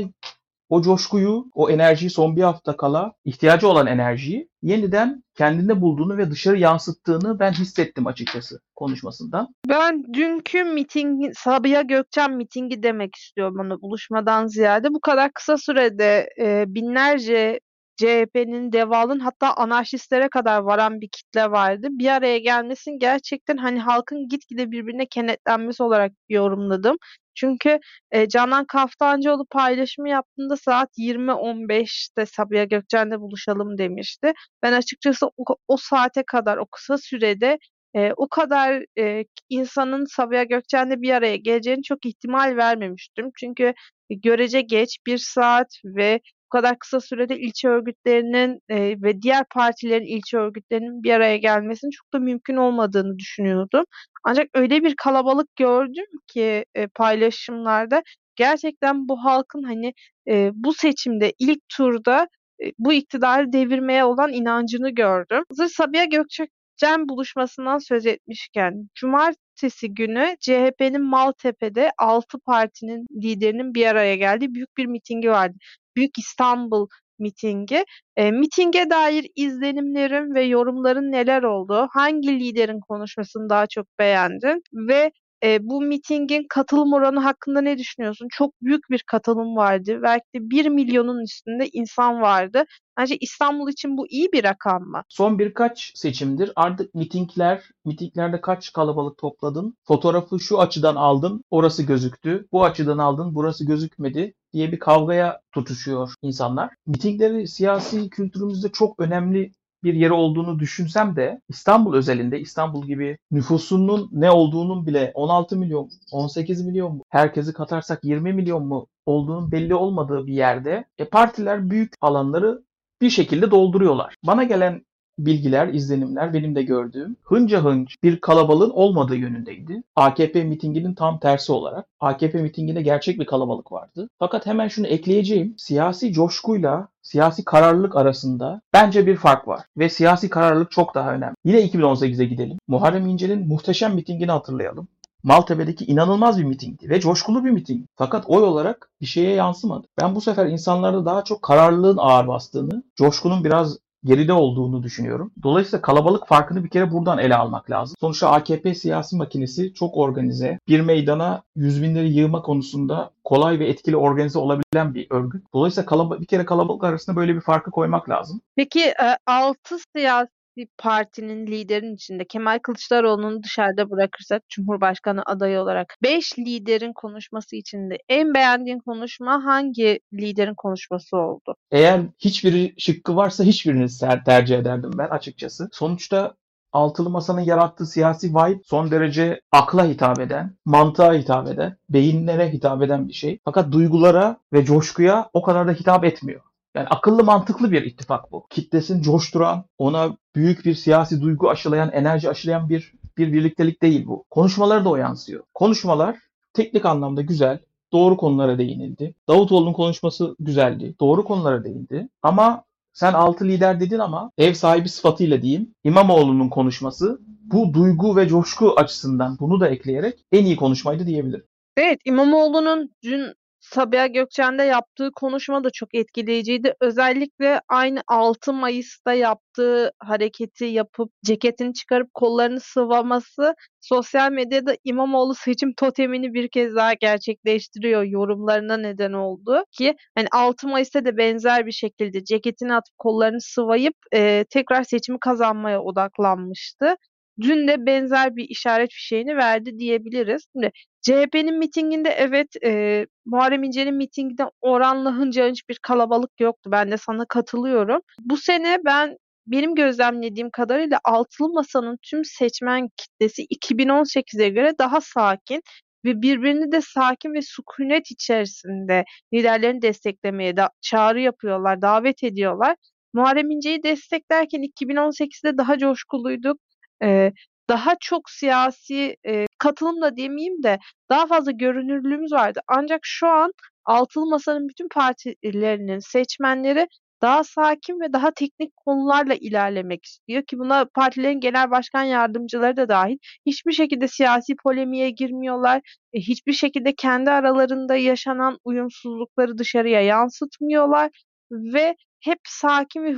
o 0.70 0.82
coşkuyu, 0.82 1.46
o 1.54 1.70
enerjiyi 1.70 2.10
son 2.10 2.36
bir 2.36 2.42
hafta 2.42 2.78
kala 2.78 3.14
ihtiyacı 3.26 3.68
olan 3.68 3.88
enerjiyi 3.88 4.50
yeniden 4.62 5.24
kendinde 5.36 5.82
bulduğunu 5.82 6.18
ve 6.18 6.32
dışarı 6.32 6.58
yansıttığını 6.58 7.40
ben 7.40 7.52
hissettim 7.52 8.08
açıkçası 8.08 8.60
konuşmasından. 8.76 9.48
Ben 9.70 10.04
dünkü 10.14 10.64
miting, 10.64 11.34
Sabiha 11.36 11.82
Gökçen 11.82 12.32
mitingi 12.32 12.84
demek 12.84 13.16
istiyorum 13.16 13.58
onu 13.60 13.82
buluşmadan 13.82 14.48
ziyade. 14.48 14.94
Bu 14.94 15.00
kadar 15.00 15.32
kısa 15.34 15.58
sürede 15.58 16.30
e, 16.40 16.66
binlerce 16.68 17.60
CHP'nin, 17.98 18.72
DEVA'nın 18.72 19.20
hatta 19.20 19.54
anarşistlere 19.54 20.30
kadar 20.30 20.60
varan 20.60 21.02
bir 21.02 21.10
kitle 21.10 21.52
vardı. 21.52 21.88
Bir 21.92 22.08
araya 22.08 22.38
gelmesin 22.38 23.00
gerçekten 23.00 23.58
hani 23.58 23.80
halkın 23.80 24.28
gitgide 24.30 24.72
birbirine 24.72 25.06
kenetlenmesi 25.06 25.84
olarak 25.84 26.12
yorumladım. 26.30 26.98
Çünkü 27.36 27.80
e, 28.12 28.30
Canan 28.30 28.66
Kaftancıoğlu 28.66 29.46
paylaşımı 29.46 30.10
yaptığında 30.10 30.58
saat 30.58 30.90
20.15'te 30.98 32.26
Sabiha 32.26 32.64
Gökçen'de 32.64 33.20
buluşalım 33.22 33.78
demişti. 33.78 34.34
Ben 34.64 34.74
açıkçası 34.74 35.28
o, 35.28 35.44
o 35.68 35.78
saate 35.78 36.24
kadar, 36.24 36.58
o 36.58 36.66
kısa 36.66 36.98
sürede 36.98 37.58
e, 37.96 38.14
o 38.18 38.28
kadar 38.30 38.84
e, 39.00 39.26
insanın 39.50 40.06
Sabiha 40.06 40.44
Gökçen'de 40.44 41.02
bir 41.02 41.12
araya 41.12 41.36
geleceğini 41.36 41.84
çok 41.84 42.06
ihtimal 42.06 42.56
vermemiştim. 42.58 43.32
Çünkü 43.40 43.74
görece 44.10 44.62
geç 44.62 44.98
bir 45.08 45.18
saat 45.18 45.68
ve 45.86 46.20
bu 46.48 46.50
kadar 46.50 46.80
kısa 46.80 47.00
sürede 47.00 47.40
ilçe 47.40 47.68
örgütlerinin 47.68 48.60
e, 48.70 48.78
ve 49.02 49.22
diğer 49.22 49.44
partilerin 49.54 50.06
ilçe 50.06 50.38
örgütlerinin 50.38 51.04
bir 51.04 51.12
araya 51.14 51.38
gelmesinin 51.38 51.92
çok 51.92 52.14
da 52.14 52.20
mümkün 52.20 52.56
olmadığını 52.56 53.20
düşünüyordum. 53.20 53.84
Ancak 54.24 54.48
öyle 54.54 54.84
bir 54.84 54.96
kalabalık 54.96 55.56
gördüm 55.56 56.06
ki 56.28 56.66
e, 56.76 56.88
paylaşımlarda 56.88 58.04
gerçekten 58.36 59.08
bu 59.08 59.24
halkın 59.24 59.64
hani 59.64 59.94
e, 60.28 60.52
bu 60.54 60.74
seçimde 60.74 61.34
ilk 61.40 61.60
turda 61.70 62.28
e, 62.64 62.72
bu 62.80 62.94
iktidarı 62.94 63.54
devirmeye 63.54 64.04
olan 64.04 64.34
inancını 64.34 64.90
gördüm. 64.90 65.44
Hazır 65.50 65.68
Sabiha 65.68 66.06
Gökçen 66.06 67.10
buluşmasından 67.10 67.78
söz 67.78 68.06
etmişken 68.06 68.90
Cumartesi 68.96 69.94
günü 69.94 70.36
CHP'nin 70.40 71.02
Maltepe'de 71.02 71.92
6 71.98 72.40
partinin 72.40 73.08
liderinin 73.12 73.74
bir 73.74 73.86
araya 73.86 74.16
geldiği 74.16 74.54
büyük 74.54 74.78
bir 74.78 74.86
mitingi 74.86 75.30
vardı. 75.30 75.58
Büyük 75.98 76.18
İstanbul 76.18 76.88
mitingi. 77.20 77.86
E, 78.18 78.32
mitinge 78.32 78.90
dair 78.90 79.28
izlenimlerin 79.36 80.36
ve 80.36 80.44
yorumların 80.44 81.12
neler 81.12 81.44
oldu? 81.44 81.88
Hangi 81.92 82.40
liderin 82.40 82.80
konuşmasını 82.80 83.50
daha 83.50 83.68
çok 83.68 83.86
beğendin? 84.00 84.62
Ve 84.74 85.12
e, 85.44 85.60
bu 85.62 85.82
mitingin 85.82 86.46
katılım 86.50 86.94
oranı 86.94 87.20
hakkında 87.20 87.62
ne 87.62 87.78
düşünüyorsun? 87.78 88.28
Çok 88.32 88.54
büyük 88.62 88.90
bir 88.90 89.04
katılım 89.08 89.56
vardı. 89.56 90.00
Belki 90.04 90.26
de 90.36 90.40
1 90.40 90.70
milyonun 90.70 91.24
üstünde 91.24 91.70
insan 91.74 92.22
vardı. 92.22 92.64
Bence 92.98 93.18
İstanbul 93.18 93.70
için 93.70 93.98
bu 93.98 94.08
iyi 94.08 94.32
bir 94.34 94.44
rakam 94.44 94.84
mı? 94.84 95.04
Son 95.10 95.40
birkaç 95.40 95.92
seçimdir 95.96 96.52
artık 96.56 96.96
mitingler, 96.96 97.64
mitinglerde 97.86 98.42
kaç 98.42 98.74
kalabalık 98.74 99.18
topladın, 99.18 99.78
fotoğrafı 99.88 100.40
şu 100.40 100.60
açıdan 100.60 100.96
aldın, 100.96 101.44
orası 101.50 101.84
gözüktü, 101.84 102.48
bu 102.52 102.64
açıdan 102.66 102.98
aldın, 102.98 103.36
burası 103.36 103.66
gözükmedi 103.66 104.34
diye 104.58 104.72
bir 104.72 104.80
kavgaya 104.80 105.40
tutuşuyor 105.52 106.14
insanlar. 106.22 106.70
Mitingleri 106.88 107.48
siyasi 107.48 108.10
kültürümüzde 108.10 108.70
çok 108.70 109.00
önemli 109.00 109.52
bir 109.84 109.94
yeri 109.94 110.14
olduğunu 110.14 110.60
düşünsem 110.60 111.16
de 111.16 111.42
İstanbul 111.50 111.94
özelinde 111.94 112.40
İstanbul 112.40 112.88
gibi 112.88 113.18
nüfusunun 113.32 114.10
ne 114.12 114.32
olduğunun 114.32 114.88
bile 114.88 115.12
16 115.16 115.58
milyon, 115.58 115.90
18 116.12 116.66
milyon 116.66 116.96
mu, 116.96 117.04
herkesi 117.10 117.54
katarsak 117.54 118.04
20 118.04 118.34
milyon 118.34 118.66
mu 118.66 118.88
olduğunun 119.06 119.52
belli 119.52 119.76
olmadığı 119.76 120.28
bir 120.28 120.34
yerde 120.34 120.86
e, 120.98 121.06
partiler 121.06 121.70
büyük 121.70 121.94
alanları 122.02 122.62
bir 123.02 123.10
şekilde 123.10 123.52
dolduruyorlar. 123.52 124.16
Bana 124.24 124.44
gelen 124.44 124.86
bilgiler, 125.20 125.68
izlenimler 125.68 126.34
benim 126.34 126.56
de 126.56 126.64
gördüğüm 126.64 127.16
hınca 127.24 127.64
hınç 127.64 127.96
bir 128.04 128.22
kalabalığın 128.22 128.70
olmadığı 128.70 129.16
yönündeydi. 129.16 129.84
AKP 129.96 130.44
mitinginin 130.44 130.94
tam 130.94 131.20
tersi 131.20 131.52
olarak. 131.52 131.86
AKP 132.00 132.42
mitinginde 132.42 132.82
gerçek 132.82 133.20
bir 133.20 133.26
kalabalık 133.26 133.72
vardı. 133.72 134.10
Fakat 134.20 134.46
hemen 134.46 134.68
şunu 134.68 134.88
ekleyeceğim. 134.88 135.56
Siyasi 135.58 136.14
coşkuyla 136.14 136.88
siyasi 137.02 137.46
kararlılık 137.46 137.96
arasında 137.96 138.62
bence 138.74 139.08
bir 139.08 139.16
fark 139.16 139.48
var. 139.48 139.62
Ve 139.78 139.90
siyasi 139.90 140.30
kararlılık 140.30 140.72
çok 140.72 140.96
daha 140.96 141.14
önemli. 141.14 141.36
Yine 141.46 141.62
2018'e 141.62 142.26
gidelim. 142.26 142.58
Muharrem 142.68 143.08
İnce'nin 143.08 143.48
muhteşem 143.48 143.96
mitingini 143.96 144.32
hatırlayalım. 144.32 144.88
Maltepe'deki 145.24 145.86
inanılmaz 145.86 146.40
bir 146.40 146.44
mitingdi 146.44 146.90
ve 146.90 147.00
coşkulu 147.00 147.46
bir 147.46 147.50
miting. 147.50 147.86
Fakat 147.96 148.24
oy 148.28 148.44
olarak 148.44 148.90
bir 149.02 149.06
şeye 149.06 149.34
yansımadı. 149.34 149.88
Ben 150.02 150.16
bu 150.16 150.22
sefer 150.22 150.46
insanlarda 150.46 151.06
daha 151.06 151.24
çok 151.24 151.42
kararlılığın 151.42 151.98
ağır 151.98 152.28
bastığını, 152.28 152.84
coşkunun 152.96 153.44
biraz 153.44 153.78
geride 154.08 154.34
olduğunu 154.34 154.84
düşünüyorum. 154.84 155.32
Dolayısıyla 155.44 155.82
kalabalık 155.82 156.28
farkını 156.28 156.64
bir 156.64 156.70
kere 156.70 156.92
buradan 156.92 157.18
ele 157.18 157.36
almak 157.36 157.70
lazım. 157.72 157.96
Sonuçta 158.00 158.32
AKP 158.32 158.76
siyasi 158.76 159.16
makinesi 159.16 159.74
çok 159.74 159.98
organize. 159.98 160.60
Bir 160.68 160.80
meydana 160.82 161.42
yüz 161.56 161.84
binleri 161.84 162.10
yığma 162.14 162.42
konusunda 162.42 163.12
kolay 163.24 163.60
ve 163.60 163.68
etkili 163.68 163.98
organize 163.98 164.40
olabilen 164.40 164.94
bir 164.96 165.08
örgüt. 165.10 165.44
Dolayısıyla 165.54 165.86
kalab- 165.90 166.22
bir 166.22 166.26
kere 166.26 166.46
kalabalık 166.46 166.84
arasında 166.84 167.16
böyle 167.16 167.36
bir 167.36 167.42
farkı 167.42 167.72
koymak 167.72 168.10
lazım. 168.10 168.42
Peki 168.56 168.94
6 169.26 169.78
siyasi 169.96 170.37
partinin 170.78 171.48
liderin 171.48 171.96
içinde 171.96 172.26
Kemal 172.26 172.60
Kılıçdaroğlu'nu 172.60 173.44
dışarıda 173.44 173.90
bırakırsak 173.90 174.50
Cumhurbaşkanı 174.50 175.24
adayı 175.26 175.60
olarak 175.60 175.96
5 176.04 176.40
liderin 176.40 176.94
konuşması 176.94 177.56
içinde 177.56 177.98
en 178.10 178.34
beğendiğin 178.34 178.80
konuşma 178.80 179.46
hangi 179.46 180.00
liderin 180.14 180.56
konuşması 180.58 181.18
oldu? 181.18 181.56
Eğer 181.72 182.02
hiçbiri 182.20 182.74
şıkkı 182.78 183.16
varsa 183.16 183.44
hiçbirini 183.44 183.88
tercih 184.26 184.58
ederdim 184.58 184.92
ben 184.98 185.08
açıkçası. 185.08 185.70
Sonuçta 185.72 186.36
Altılı 186.72 187.10
Masa'nın 187.10 187.42
yarattığı 187.42 187.86
siyasi 187.86 188.30
vibe 188.30 188.62
son 188.66 188.92
derece 188.92 189.42
akla 189.52 189.86
hitap 189.86 190.20
eden, 190.20 190.58
mantığa 190.66 191.14
hitap 191.14 191.48
eden, 191.48 191.78
beyinlere 191.90 192.54
hitap 192.54 192.82
eden 192.82 193.08
bir 193.08 193.14
şey. 193.14 193.40
Fakat 193.46 193.72
duygulara 193.72 194.38
ve 194.54 194.66
coşkuya 194.66 195.30
o 195.34 195.42
kadar 195.42 195.68
da 195.68 195.72
hitap 195.72 196.06
etmiyor. 196.06 196.42
Yani 196.76 196.88
akıllı 196.88 197.24
mantıklı 197.24 197.72
bir 197.72 197.82
ittifak 197.82 198.32
bu. 198.32 198.48
Kitlesini 198.50 199.04
coşturan, 199.04 199.66
ona 199.78 200.18
büyük 200.36 200.66
bir 200.66 200.76
siyasi 200.76 201.22
duygu 201.22 201.50
aşılayan, 201.50 201.92
enerji 201.92 202.30
aşılayan 202.30 202.70
bir 202.70 202.94
bir 203.18 203.34
birliktelik 203.34 203.82
değil 203.82 204.06
bu. 204.08 204.26
Konuşmaları 204.30 204.86
da 204.86 204.90
o 204.90 204.96
yansıyor. 204.96 205.44
Konuşmalar 205.54 206.18
teknik 206.54 206.86
anlamda 206.86 207.22
güzel, 207.22 207.60
doğru 207.94 208.18
konulara 208.18 208.58
değinildi. 208.58 209.16
Davutoğlu'nun 209.28 209.74
konuşması 209.74 210.36
güzeldi, 210.40 210.96
doğru 211.00 211.24
konulara 211.24 211.64
değindi. 211.64 212.10
Ama 212.22 212.64
sen 212.94 213.14
altı 213.14 213.46
lider 213.46 213.80
dedin 213.80 214.00
ama 214.00 214.32
ev 214.38 214.54
sahibi 214.54 214.90
sıfatıyla 214.90 215.42
diyeyim 215.42 215.76
İmamoğlu'nun 215.84 216.50
konuşması 216.50 217.20
bu 217.44 217.74
duygu 217.74 218.16
ve 218.16 218.28
coşku 218.28 218.74
açısından 218.78 219.38
bunu 219.40 219.60
da 219.60 219.68
ekleyerek 219.68 220.26
en 220.32 220.46
iyi 220.46 220.56
konuşmaydı 220.56 221.06
diyebilirim. 221.06 221.44
Evet, 221.78 222.00
İmamoğlu'nun 222.06 222.90
dün 223.04 223.34
Sabiha 223.74 224.08
Gökçen'de 224.08 224.64
yaptığı 224.64 225.12
konuşma 225.16 225.64
da 225.64 225.70
çok 225.70 225.96
etkileyiciydi. 225.96 226.74
Özellikle 226.82 227.62
aynı 227.70 228.02
6 228.08 228.54
Mayıs'ta 228.54 229.14
yaptığı 229.14 229.92
hareketi 230.00 230.66
yapıp 230.66 231.12
ceketini 231.26 231.74
çıkarıp 231.74 232.14
kollarını 232.14 232.60
sıvaması 232.60 233.56
sosyal 233.82 234.32
medyada 234.32 234.76
İmamoğlu 234.84 235.36
seçim 235.36 235.74
totemini 235.74 236.34
bir 236.34 236.48
kez 236.50 236.76
daha 236.76 236.94
gerçekleştiriyor 236.94 238.04
yorumlarına 238.04 238.78
neden 238.78 239.14
oldu 239.14 239.64
ki 239.72 239.96
hani 240.16 240.28
6 240.32 240.68
Mayıs'ta 240.68 241.06
da 241.06 241.18
benzer 241.18 241.66
bir 241.66 241.72
şekilde 241.72 242.24
ceketini 242.24 242.74
atıp 242.74 242.98
kollarını 242.98 243.42
sıvayıp 243.42 243.96
e, 244.14 244.46
tekrar 244.50 244.84
seçimi 244.84 245.20
kazanmaya 245.20 245.82
odaklanmıştı. 245.82 246.96
Dün 247.42 247.68
de 247.68 247.86
benzer 247.86 248.36
bir 248.36 248.50
işaret 248.50 248.92
fişeğini 248.92 249.36
verdi 249.38 249.80
diyebiliriz. 249.80 250.46
Şimdi 250.54 250.72
CHP'nin 251.02 251.58
mitinginde 251.58 252.10
evet 252.10 252.48
e, 252.66 253.06
Muharrem 253.26 253.64
İnce'nin 253.64 253.96
mitinginde 253.96 254.44
oranla 254.62 255.14
hınca 255.16 255.48
hınç 255.48 255.70
bir 255.70 255.80
kalabalık 255.82 256.40
yoktu. 256.40 256.70
Ben 256.74 256.92
de 256.92 256.98
sana 256.98 257.26
katılıyorum. 257.26 258.02
Bu 258.20 258.38
sene 258.38 258.78
ben 258.86 259.18
benim 259.48 259.76
gözlemlediğim 259.76 260.50
kadarıyla 260.52 261.00
altılı 261.04 261.50
masanın 261.50 261.98
tüm 262.04 262.26
seçmen 262.26 262.90
kitlesi 262.98 263.46
2018'e 263.46 264.50
göre 264.50 264.74
daha 264.80 265.02
sakin 265.02 265.62
ve 266.06 266.22
birbirini 266.22 266.72
de 266.72 266.82
sakin 266.82 267.34
ve 267.34 267.42
sükunet 267.42 268.12
içerisinde 268.12 269.06
liderlerini 269.34 269.82
desteklemeye 269.82 270.58
da 270.58 270.70
çağrı 270.82 271.22
yapıyorlar, 271.22 271.82
davet 271.82 272.24
ediyorlar. 272.24 272.76
Muharrem 273.14 273.52
İnce'yi 273.52 273.84
desteklerken 273.84 274.62
2018'de 274.64 275.58
daha 275.58 275.78
coşkuluyduk. 275.78 276.58
Ee, 277.04 277.32
daha 277.70 277.96
çok 278.02 278.30
siyasi 278.30 279.16
e, 279.28 279.46
katılım 279.58 280.02
da 280.02 280.18
demeyeyim 280.18 280.64
de 280.64 280.80
daha 281.10 281.28
fazla 281.28 281.52
görünürlüğümüz 281.52 282.32
vardı. 282.32 282.60
Ancak 282.68 283.00
şu 283.04 283.28
an 283.28 283.52
altılı 283.86 284.26
masanın 284.30 284.70
bütün 284.70 284.88
partilerinin 284.90 286.00
seçmenleri 286.00 286.88
daha 287.22 287.44
sakin 287.44 288.00
ve 288.02 288.14
daha 288.14 288.32
teknik 288.32 288.76
konularla 288.78 289.34
ilerlemek 289.36 290.06
istiyor 290.06 290.44
ki 290.44 290.60
buna 290.60 290.86
partilerin 290.96 291.40
genel 291.40 291.72
başkan 291.72 292.04
yardımcıları 292.04 292.78
da 292.78 292.90
dahil 292.90 293.18
hiçbir 293.46 293.72
şekilde 293.72 294.08
siyasi 294.08 294.56
polemiğe 294.64 295.10
girmiyorlar. 295.10 295.82
E, 296.14 296.20
hiçbir 296.20 296.54
şekilde 296.54 296.96
kendi 296.96 297.32
aralarında 297.32 297.96
yaşanan 297.96 298.58
uyumsuzlukları 298.66 299.58
dışarıya 299.58 300.02
yansıtmıyorlar 300.02 301.12
ve 301.52 301.96
hep 302.28 302.40
sakin 302.48 303.04
ve 303.04 303.16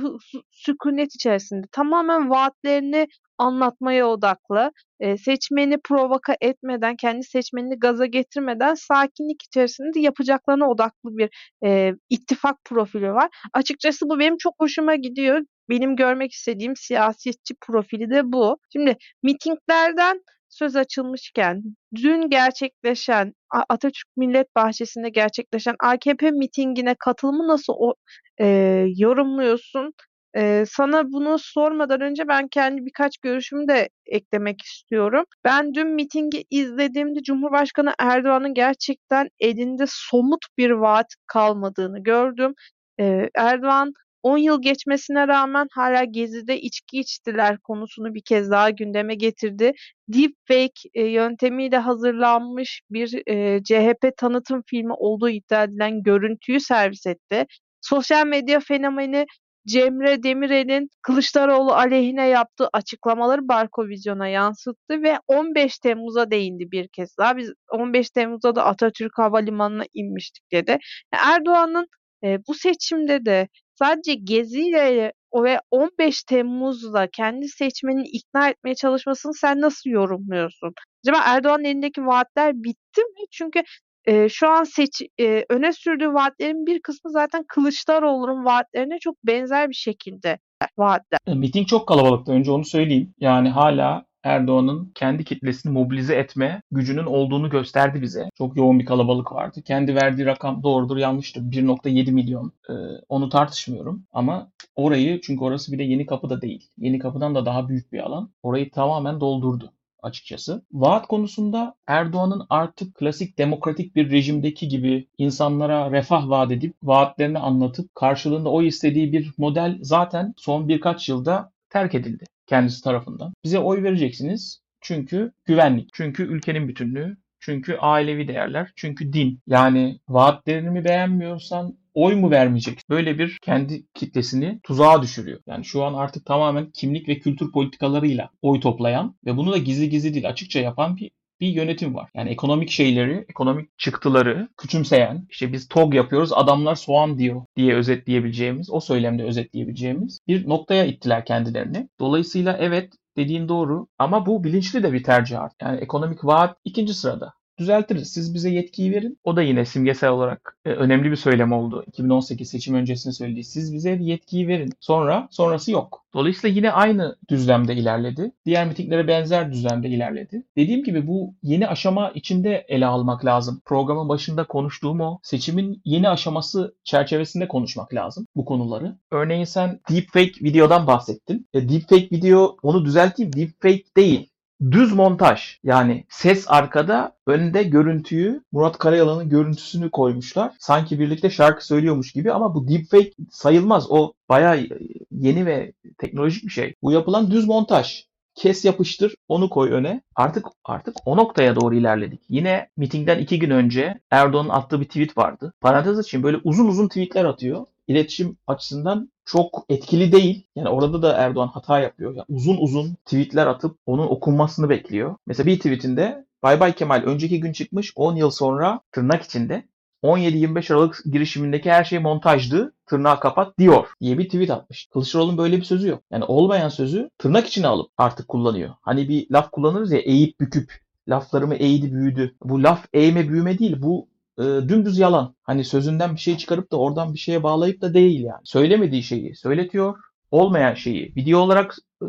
sükunet 0.50 1.14
içerisinde 1.14 1.66
tamamen 1.72 2.30
vaatlerini 2.30 3.06
anlatmaya 3.38 4.06
odaklı, 4.08 4.72
eee, 5.00 5.16
seçmeni 5.18 5.78
provoka 5.84 6.36
etmeden, 6.40 6.96
kendi 6.96 7.24
seçmenini 7.24 7.78
gaza 7.78 8.06
getirmeden 8.06 8.74
sakinlik 8.74 9.42
içerisinde 9.42 10.00
yapacaklarına 10.00 10.70
odaklı 10.70 11.18
bir, 11.18 11.30
eee, 11.62 11.94
ittifak 12.10 12.56
profili 12.64 13.12
var. 13.12 13.28
Açıkçası 13.54 14.06
bu 14.08 14.18
benim 14.18 14.36
çok 14.38 14.54
hoşuma 14.60 14.94
gidiyor. 14.94 15.40
Benim 15.68 15.96
görmek 15.96 16.32
istediğim 16.32 16.76
siyasetçi 16.76 17.54
profili 17.60 18.10
de 18.10 18.22
bu. 18.32 18.58
Şimdi 18.72 18.96
mitinglerden 19.22 20.20
söz 20.60 20.76
açılmışken 20.76 21.62
dün 21.96 22.30
gerçekleşen 22.30 23.34
Atatürk 23.70 24.06
Millet 24.16 24.56
Bahçesi'nde 24.56 25.08
gerçekleşen 25.10 25.76
AKP 25.84 26.30
mitingine 26.30 26.96
katılımı 27.00 27.48
nasıl 27.48 27.74
o, 27.78 27.94
eee, 28.40 28.86
yorumluyorsun? 28.98 29.92
Eee, 30.36 30.64
sana 30.68 31.04
bunu 31.12 31.36
sormadan 31.40 32.00
önce 32.00 32.28
ben 32.28 32.48
kendi 32.48 32.86
birkaç 32.86 33.18
görüşümü 33.18 33.68
de 33.68 33.88
eklemek 34.06 34.62
istiyorum. 34.62 35.24
Ben 35.44 35.74
dün 35.74 35.88
mitingi 35.88 36.44
izlediğimde 36.50 37.22
Cumhurbaşkanı 37.22 37.94
Erdoğan'ın 38.00 38.54
gerçekten 38.54 39.28
elinde 39.40 39.84
somut 39.88 40.46
bir 40.58 40.70
vaat 40.70 41.06
kalmadığını 41.26 42.02
gördüm. 42.02 42.54
Eee, 42.98 43.30
Erdoğan 43.36 43.92
10 44.22 44.38
yıl 44.38 44.62
geçmesine 44.62 45.28
rağmen 45.28 45.66
hala 45.72 46.04
Gezi'de 46.04 46.60
içki 46.60 47.00
içtiler 47.00 47.58
konusunu 47.58 48.14
bir 48.14 48.22
kez 48.22 48.50
daha 48.50 48.70
gündeme 48.70 49.14
getirdi. 49.14 49.72
Deepfake 50.08 50.88
e, 50.94 51.06
yöntemiyle 51.06 51.78
hazırlanmış 51.78 52.82
bir 52.90 53.22
e, 53.26 53.62
CHP 53.64 54.16
tanıtım 54.16 54.62
filmi 54.66 54.92
olduğu 54.92 55.28
iddia 55.28 55.64
edilen 55.64 56.02
görüntüyü 56.02 56.60
servis 56.60 57.06
etti. 57.06 57.46
Sosyal 57.80 58.26
medya 58.26 58.60
fenomeni 58.60 59.26
Cemre 59.68 60.22
Demirel'in 60.22 60.90
Kılıçdaroğlu 61.02 61.72
aleyhine 61.72 62.28
yaptığı 62.28 62.68
açıklamaları 62.72 63.48
Barkovizyon'a 63.48 64.28
yansıttı 64.28 65.02
ve 65.02 65.18
15 65.26 65.78
Temmuz'a 65.78 66.30
değindi 66.30 66.70
bir 66.70 66.88
kez 66.88 67.18
daha. 67.18 67.36
Biz 67.36 67.52
15 67.72 68.10
Temmuz'da 68.10 68.56
da 68.56 68.64
Atatürk 68.64 69.18
Havalimanı'na 69.18 69.84
inmiştik 69.94 70.52
dedi. 70.52 70.78
Erdoğan'ın 71.12 71.86
e, 72.24 72.38
bu 72.48 72.54
seçimde 72.54 73.24
de 73.24 73.48
sadece 73.82 74.14
geziyle 74.14 75.12
ve 75.34 75.60
15 75.70 76.22
Temmuz'da 76.22 77.08
kendi 77.12 77.48
seçmenini 77.48 78.08
ikna 78.08 78.48
etmeye 78.48 78.74
çalışmasını 78.74 79.34
sen 79.34 79.60
nasıl 79.60 79.90
yorumluyorsun? 79.90 80.72
Acaba 81.04 81.22
Erdoğan'ın 81.26 81.64
elindeki 81.64 82.06
vaatler 82.06 82.54
bitti 82.54 83.00
mi? 83.00 83.24
Çünkü 83.30 83.62
Eee, 84.08 84.28
şu 84.30 84.48
an 84.48 84.64
seç 84.64 85.02
eee, 85.18 85.44
öne 85.50 85.72
sürdüğü 85.72 86.08
vaatlerin 86.08 86.66
bir 86.66 86.80
kısmı 86.82 87.10
zaten 87.10 87.44
Kılıçdaroğlu'nun 87.48 88.44
vaatlerine 88.44 88.98
çok 88.98 89.16
benzer 89.24 89.68
bir 89.68 89.74
şekilde 89.74 90.38
vaatler. 90.78 91.18
E, 91.26 91.34
miting 91.34 91.68
çok 91.68 91.88
kalabalıktı 91.88 92.32
önce 92.32 92.50
onu 92.50 92.64
söyleyeyim. 92.64 93.14
Yani 93.20 93.48
hala 93.48 94.04
Erdoğan'ın 94.24 94.92
kendi 94.94 95.24
kitlesini 95.24 95.72
mobilize 95.72 96.14
etme 96.14 96.62
gücünün 96.70 97.06
olduğunu 97.06 97.50
gösterdi 97.50 98.02
bize. 98.02 98.28
Çok 98.38 98.56
yoğun 98.56 98.78
bir 98.78 98.86
kalabalık 98.86 99.32
vardı. 99.32 99.62
Kendi 99.62 99.94
verdiği 99.94 100.26
rakam 100.26 100.62
doğrudur 100.62 100.96
yanlıştır. 100.96 101.40
1.7 101.40 102.12
milyon. 102.12 102.52
Ee, 102.70 102.72
onu 103.08 103.28
tartışmıyorum. 103.28 104.06
Ama 104.12 104.50
orayı 104.76 105.20
çünkü 105.20 105.44
orası 105.44 105.72
bir 105.72 105.78
de 105.78 105.82
Yeni 105.82 106.06
Kapı 106.06 106.30
da 106.30 106.42
değil. 106.42 106.70
Yeni 106.78 106.98
Kapı'dan 106.98 107.34
da 107.34 107.46
daha 107.46 107.68
büyük 107.68 107.92
bir 107.92 107.98
alan. 107.98 108.30
Orayı 108.42 108.70
tamamen 108.70 109.20
doldurdu 109.20 109.72
açıkçası. 110.02 110.62
Vaat 110.72 111.06
konusunda 111.06 111.74
Erdoğan'ın 111.86 112.46
artık 112.50 112.94
klasik 112.94 113.38
demokratik 113.38 113.96
bir 113.96 114.10
rejimdeki 114.10 114.68
gibi 114.68 115.08
insanlara 115.18 115.90
refah 115.90 116.28
vaat 116.28 116.52
edip 116.52 116.74
vaatlerini 116.82 117.38
anlatıp 117.38 117.94
karşılığında 117.94 118.48
o 118.48 118.62
istediği 118.62 119.12
bir 119.12 119.32
model 119.38 119.78
zaten 119.82 120.34
son 120.36 120.68
birkaç 120.68 121.08
yılda 121.08 121.52
terk 121.70 121.94
edildi 121.94 122.24
kendisi 122.50 122.82
tarafından. 122.84 123.32
Bize 123.44 123.58
oy 123.58 123.82
vereceksiniz 123.82 124.62
çünkü 124.80 125.32
güvenlik, 125.44 125.88
çünkü 125.92 126.22
ülkenin 126.22 126.68
bütünlüğü, 126.68 127.16
çünkü 127.40 127.76
ailevi 127.76 128.28
değerler, 128.28 128.72
çünkü 128.76 129.12
din. 129.12 129.40
Yani 129.46 129.98
vaatlerini 130.08 130.84
beğenmiyorsan 130.84 131.78
oy 131.94 132.14
mu 132.14 132.30
vermeyecek? 132.30 132.80
Böyle 132.90 133.18
bir 133.18 133.38
kendi 133.42 133.86
kitlesini 133.94 134.60
tuzağa 134.62 135.02
düşürüyor. 135.02 135.40
Yani 135.46 135.64
şu 135.64 135.84
an 135.84 135.94
artık 135.94 136.26
tamamen 136.26 136.70
kimlik 136.70 137.08
ve 137.08 137.18
kültür 137.18 137.52
politikalarıyla 137.52 138.30
oy 138.42 138.60
toplayan 138.60 139.16
ve 139.26 139.36
bunu 139.36 139.52
da 139.52 139.58
gizli 139.58 139.88
gizli 139.88 140.14
değil 140.14 140.28
açıkça 140.28 140.60
yapan 140.60 140.96
bir 140.96 141.10
bir 141.40 141.48
yönetim 141.48 141.94
var. 141.94 142.10
Yani 142.14 142.30
ekonomik 142.30 142.70
şeyleri, 142.70 143.24
ekonomik 143.28 143.78
çıktıları 143.78 144.48
küçümseyen, 144.56 145.26
işte 145.30 145.52
biz 145.52 145.68
TOG 145.68 145.94
yapıyoruz, 145.94 146.32
adamlar 146.32 146.74
soğan 146.74 147.18
diyor 147.18 147.42
diye 147.56 147.74
özetleyebileceğimiz, 147.74 148.70
o 148.70 148.80
söylemde 148.80 149.22
özetleyebileceğimiz 149.22 150.18
bir 150.28 150.48
noktaya 150.48 150.84
ittiler 150.84 151.24
kendilerini. 151.24 151.88
Dolayısıyla 152.00 152.56
evet 152.60 152.92
dediğin 153.16 153.48
doğru 153.48 153.86
ama 153.98 154.26
bu 154.26 154.44
bilinçli 154.44 154.82
de 154.82 154.92
bir 154.92 155.02
tercih 155.04 155.40
artık. 155.40 155.62
Yani 155.62 155.80
ekonomik 155.80 156.24
vaat 156.24 156.56
ikinci 156.64 156.94
sırada. 156.94 157.32
Düzeltiriz. 157.60 158.12
Siz 158.12 158.34
bize 158.34 158.50
yetkiyi 158.50 158.92
verin. 158.92 159.18
O 159.24 159.36
da 159.36 159.42
yine 159.42 159.64
simgesel 159.64 160.10
olarak 160.10 160.56
e, 160.64 160.70
önemli 160.70 161.10
bir 161.10 161.16
söylem 161.16 161.52
oldu. 161.52 161.84
2018 161.86 162.50
seçim 162.50 162.74
öncesinde 162.74 163.14
söylediği. 163.14 163.44
Siz 163.44 163.74
bize 163.74 163.98
yetkiyi 164.00 164.48
verin. 164.48 164.72
Sonra 164.80 165.28
sonrası 165.30 165.70
yok. 165.70 166.04
Dolayısıyla 166.14 166.56
yine 166.56 166.72
aynı 166.72 167.16
düzlemde 167.28 167.74
ilerledi. 167.74 168.32
Diğer 168.46 168.66
mitinglere 168.66 169.08
benzer 169.08 169.52
düzlemde 169.52 169.88
ilerledi. 169.88 170.42
Dediğim 170.56 170.84
gibi 170.84 171.06
bu 171.06 171.34
yeni 171.42 171.68
aşama 171.68 172.10
içinde 172.10 172.64
ele 172.68 172.86
almak 172.86 173.24
lazım. 173.24 173.60
Programın 173.64 174.08
başında 174.08 174.44
konuştuğum 174.44 175.00
o 175.00 175.18
seçimin 175.22 175.82
yeni 175.84 176.08
aşaması 176.08 176.74
çerçevesinde 176.84 177.48
konuşmak 177.48 177.94
lazım 177.94 178.26
bu 178.36 178.44
konuları. 178.44 178.96
Örneğin 179.10 179.44
sen 179.44 179.80
deepfake 179.90 180.32
videodan 180.42 180.86
bahsettin. 180.86 181.48
E, 181.54 181.68
deepfake 181.68 182.08
video 182.12 182.56
onu 182.62 182.84
düzelteyim. 182.84 183.32
Deepfake 183.32 183.84
değil 183.96 184.29
düz 184.70 184.92
montaj. 184.92 185.58
Yani 185.64 186.04
ses 186.08 186.44
arkada, 186.48 187.16
önde 187.26 187.62
görüntüyü, 187.62 188.42
Murat 188.52 188.78
Karayalan'ın 188.78 189.28
görüntüsünü 189.28 189.90
koymuşlar. 189.90 190.52
Sanki 190.58 191.00
birlikte 191.00 191.30
şarkı 191.30 191.66
söylüyormuş 191.66 192.12
gibi 192.12 192.32
ama 192.32 192.54
bu 192.54 192.68
deepfake 192.68 193.12
sayılmaz. 193.30 193.86
O 193.90 194.12
bayağı 194.28 194.68
yeni 195.10 195.46
ve 195.46 195.72
teknolojik 195.98 196.44
bir 196.44 196.50
şey. 196.50 196.74
Bu 196.82 196.92
yapılan 196.92 197.30
düz 197.30 197.46
montaj. 197.46 198.04
Kes 198.34 198.64
yapıştır, 198.64 199.14
onu 199.28 199.50
koy 199.50 199.70
öne. 199.70 200.02
Artık 200.14 200.46
artık 200.64 200.96
o 201.04 201.16
noktaya 201.16 201.56
doğru 201.56 201.74
ilerledik. 201.74 202.20
Yine 202.28 202.68
mitingden 202.76 203.18
iki 203.18 203.38
gün 203.38 203.50
önce 203.50 204.00
Erdoğan'ın 204.10 204.48
attığı 204.48 204.80
bir 204.80 204.84
tweet 204.84 205.18
vardı. 205.18 205.52
Parantez 205.60 205.98
için 205.98 206.22
böyle 206.22 206.36
uzun 206.44 206.68
uzun 206.68 206.88
tweetler 206.88 207.24
atıyor. 207.24 207.66
İletişim 207.86 208.36
açısından 208.46 209.10
çok 209.32 209.64
etkili 209.68 210.12
değil. 210.12 210.46
Yani 210.56 210.68
orada 210.68 211.02
da 211.02 211.12
Erdoğan 211.16 211.48
hata 211.48 211.80
yapıyor. 211.80 212.14
Yani 212.14 212.26
uzun 212.28 212.56
uzun 212.56 212.94
tweetler 212.94 213.46
atıp 213.46 213.78
onun 213.86 214.06
okunmasını 214.06 214.68
bekliyor. 214.68 215.16
Mesela 215.26 215.46
bir 215.46 215.56
tweetinde 215.56 216.26
Bay 216.42 216.60
Bay 216.60 216.74
Kemal 216.74 217.02
önceki 217.02 217.40
gün 217.40 217.52
çıkmış 217.52 217.92
10 217.96 218.16
yıl 218.16 218.30
sonra 218.30 218.80
tırnak 218.92 219.22
içinde 219.22 219.64
17-25 220.02 220.74
Aralık 220.74 221.02
girişimindeki 221.12 221.70
her 221.70 221.84
şey 221.84 221.98
montajdı. 221.98 222.72
Tırnağı 222.86 223.20
kapat 223.20 223.58
diyor 223.58 223.86
diye 224.00 224.18
bir 224.18 224.24
tweet 224.24 224.50
atmış. 224.50 224.88
Kılıçdaroğlu'nun 224.92 225.38
böyle 225.38 225.56
bir 225.56 225.64
sözü 225.64 225.88
yok. 225.88 226.02
Yani 226.10 226.24
olmayan 226.24 226.68
sözü 226.68 227.10
tırnak 227.18 227.46
içine 227.46 227.66
alıp 227.66 227.90
artık 227.98 228.28
kullanıyor. 228.28 228.70
Hani 228.82 229.08
bir 229.08 229.30
laf 229.30 229.50
kullanırız 229.50 229.92
ya 229.92 229.98
eğip 229.98 230.40
büküp 230.40 230.80
laflarımı 231.08 231.54
eğdi 231.54 231.92
büyüdü. 231.92 232.34
Bu 232.44 232.62
laf 232.62 232.86
eğme 232.92 233.28
büyüme 233.28 233.58
değil. 233.58 233.76
Bu 233.82 234.08
e, 234.38 234.42
dümdüz 234.42 234.98
yalan. 234.98 235.34
Hani 235.42 235.64
sözünden 235.64 236.14
bir 236.14 236.20
şey 236.20 236.36
çıkarıp 236.36 236.72
da 236.72 236.76
oradan 236.76 237.14
bir 237.14 237.18
şeye 237.18 237.42
bağlayıp 237.42 237.80
da 237.80 237.94
değil 237.94 238.20
yani. 238.20 238.40
Söylemediği 238.44 239.02
şeyi 239.02 239.36
söyletiyor. 239.36 239.98
Olmayan 240.30 240.74
şeyi 240.74 241.12
video 241.16 241.38
olarak 241.38 241.76
e, 242.02 242.06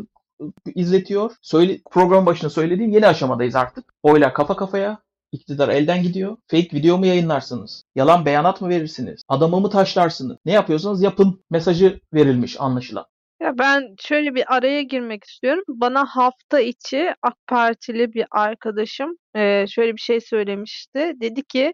izletiyor. 0.74 1.32
Söyle, 1.42 1.78
program 1.90 2.26
başında 2.26 2.50
söylediğim 2.50 2.92
yeni 2.92 3.06
aşamadayız 3.06 3.54
artık. 3.54 3.94
Oyla 4.02 4.32
kafa 4.32 4.56
kafaya. 4.56 4.98
İktidar 5.32 5.68
elden 5.68 6.02
gidiyor. 6.02 6.36
Fake 6.46 6.68
video 6.76 6.98
mu 6.98 7.06
yayınlarsınız? 7.06 7.84
Yalan 7.94 8.26
beyanat 8.26 8.60
mı 8.60 8.68
verirsiniz? 8.68 9.22
Adamı 9.28 9.60
mı 9.60 9.70
taşlarsınız? 9.70 10.36
Ne 10.44 10.52
yapıyorsanız 10.52 11.02
yapın 11.02 11.44
mesajı 11.50 12.00
verilmiş 12.14 12.60
anlaşılan. 12.60 13.06
Ya 13.42 13.58
ben 13.58 13.94
şöyle 14.00 14.34
bir 14.34 14.54
araya 14.56 14.82
girmek 14.82 15.24
istiyorum. 15.24 15.64
Bana 15.68 16.06
hafta 16.06 16.60
içi 16.60 17.14
AK 17.22 17.36
Partili 17.46 18.12
bir 18.12 18.26
arkadaşım 18.30 19.16
e, 19.34 19.66
şöyle 19.66 19.92
bir 19.92 20.00
şey 20.00 20.20
söylemişti. 20.20 21.12
Dedi 21.20 21.42
ki 21.42 21.72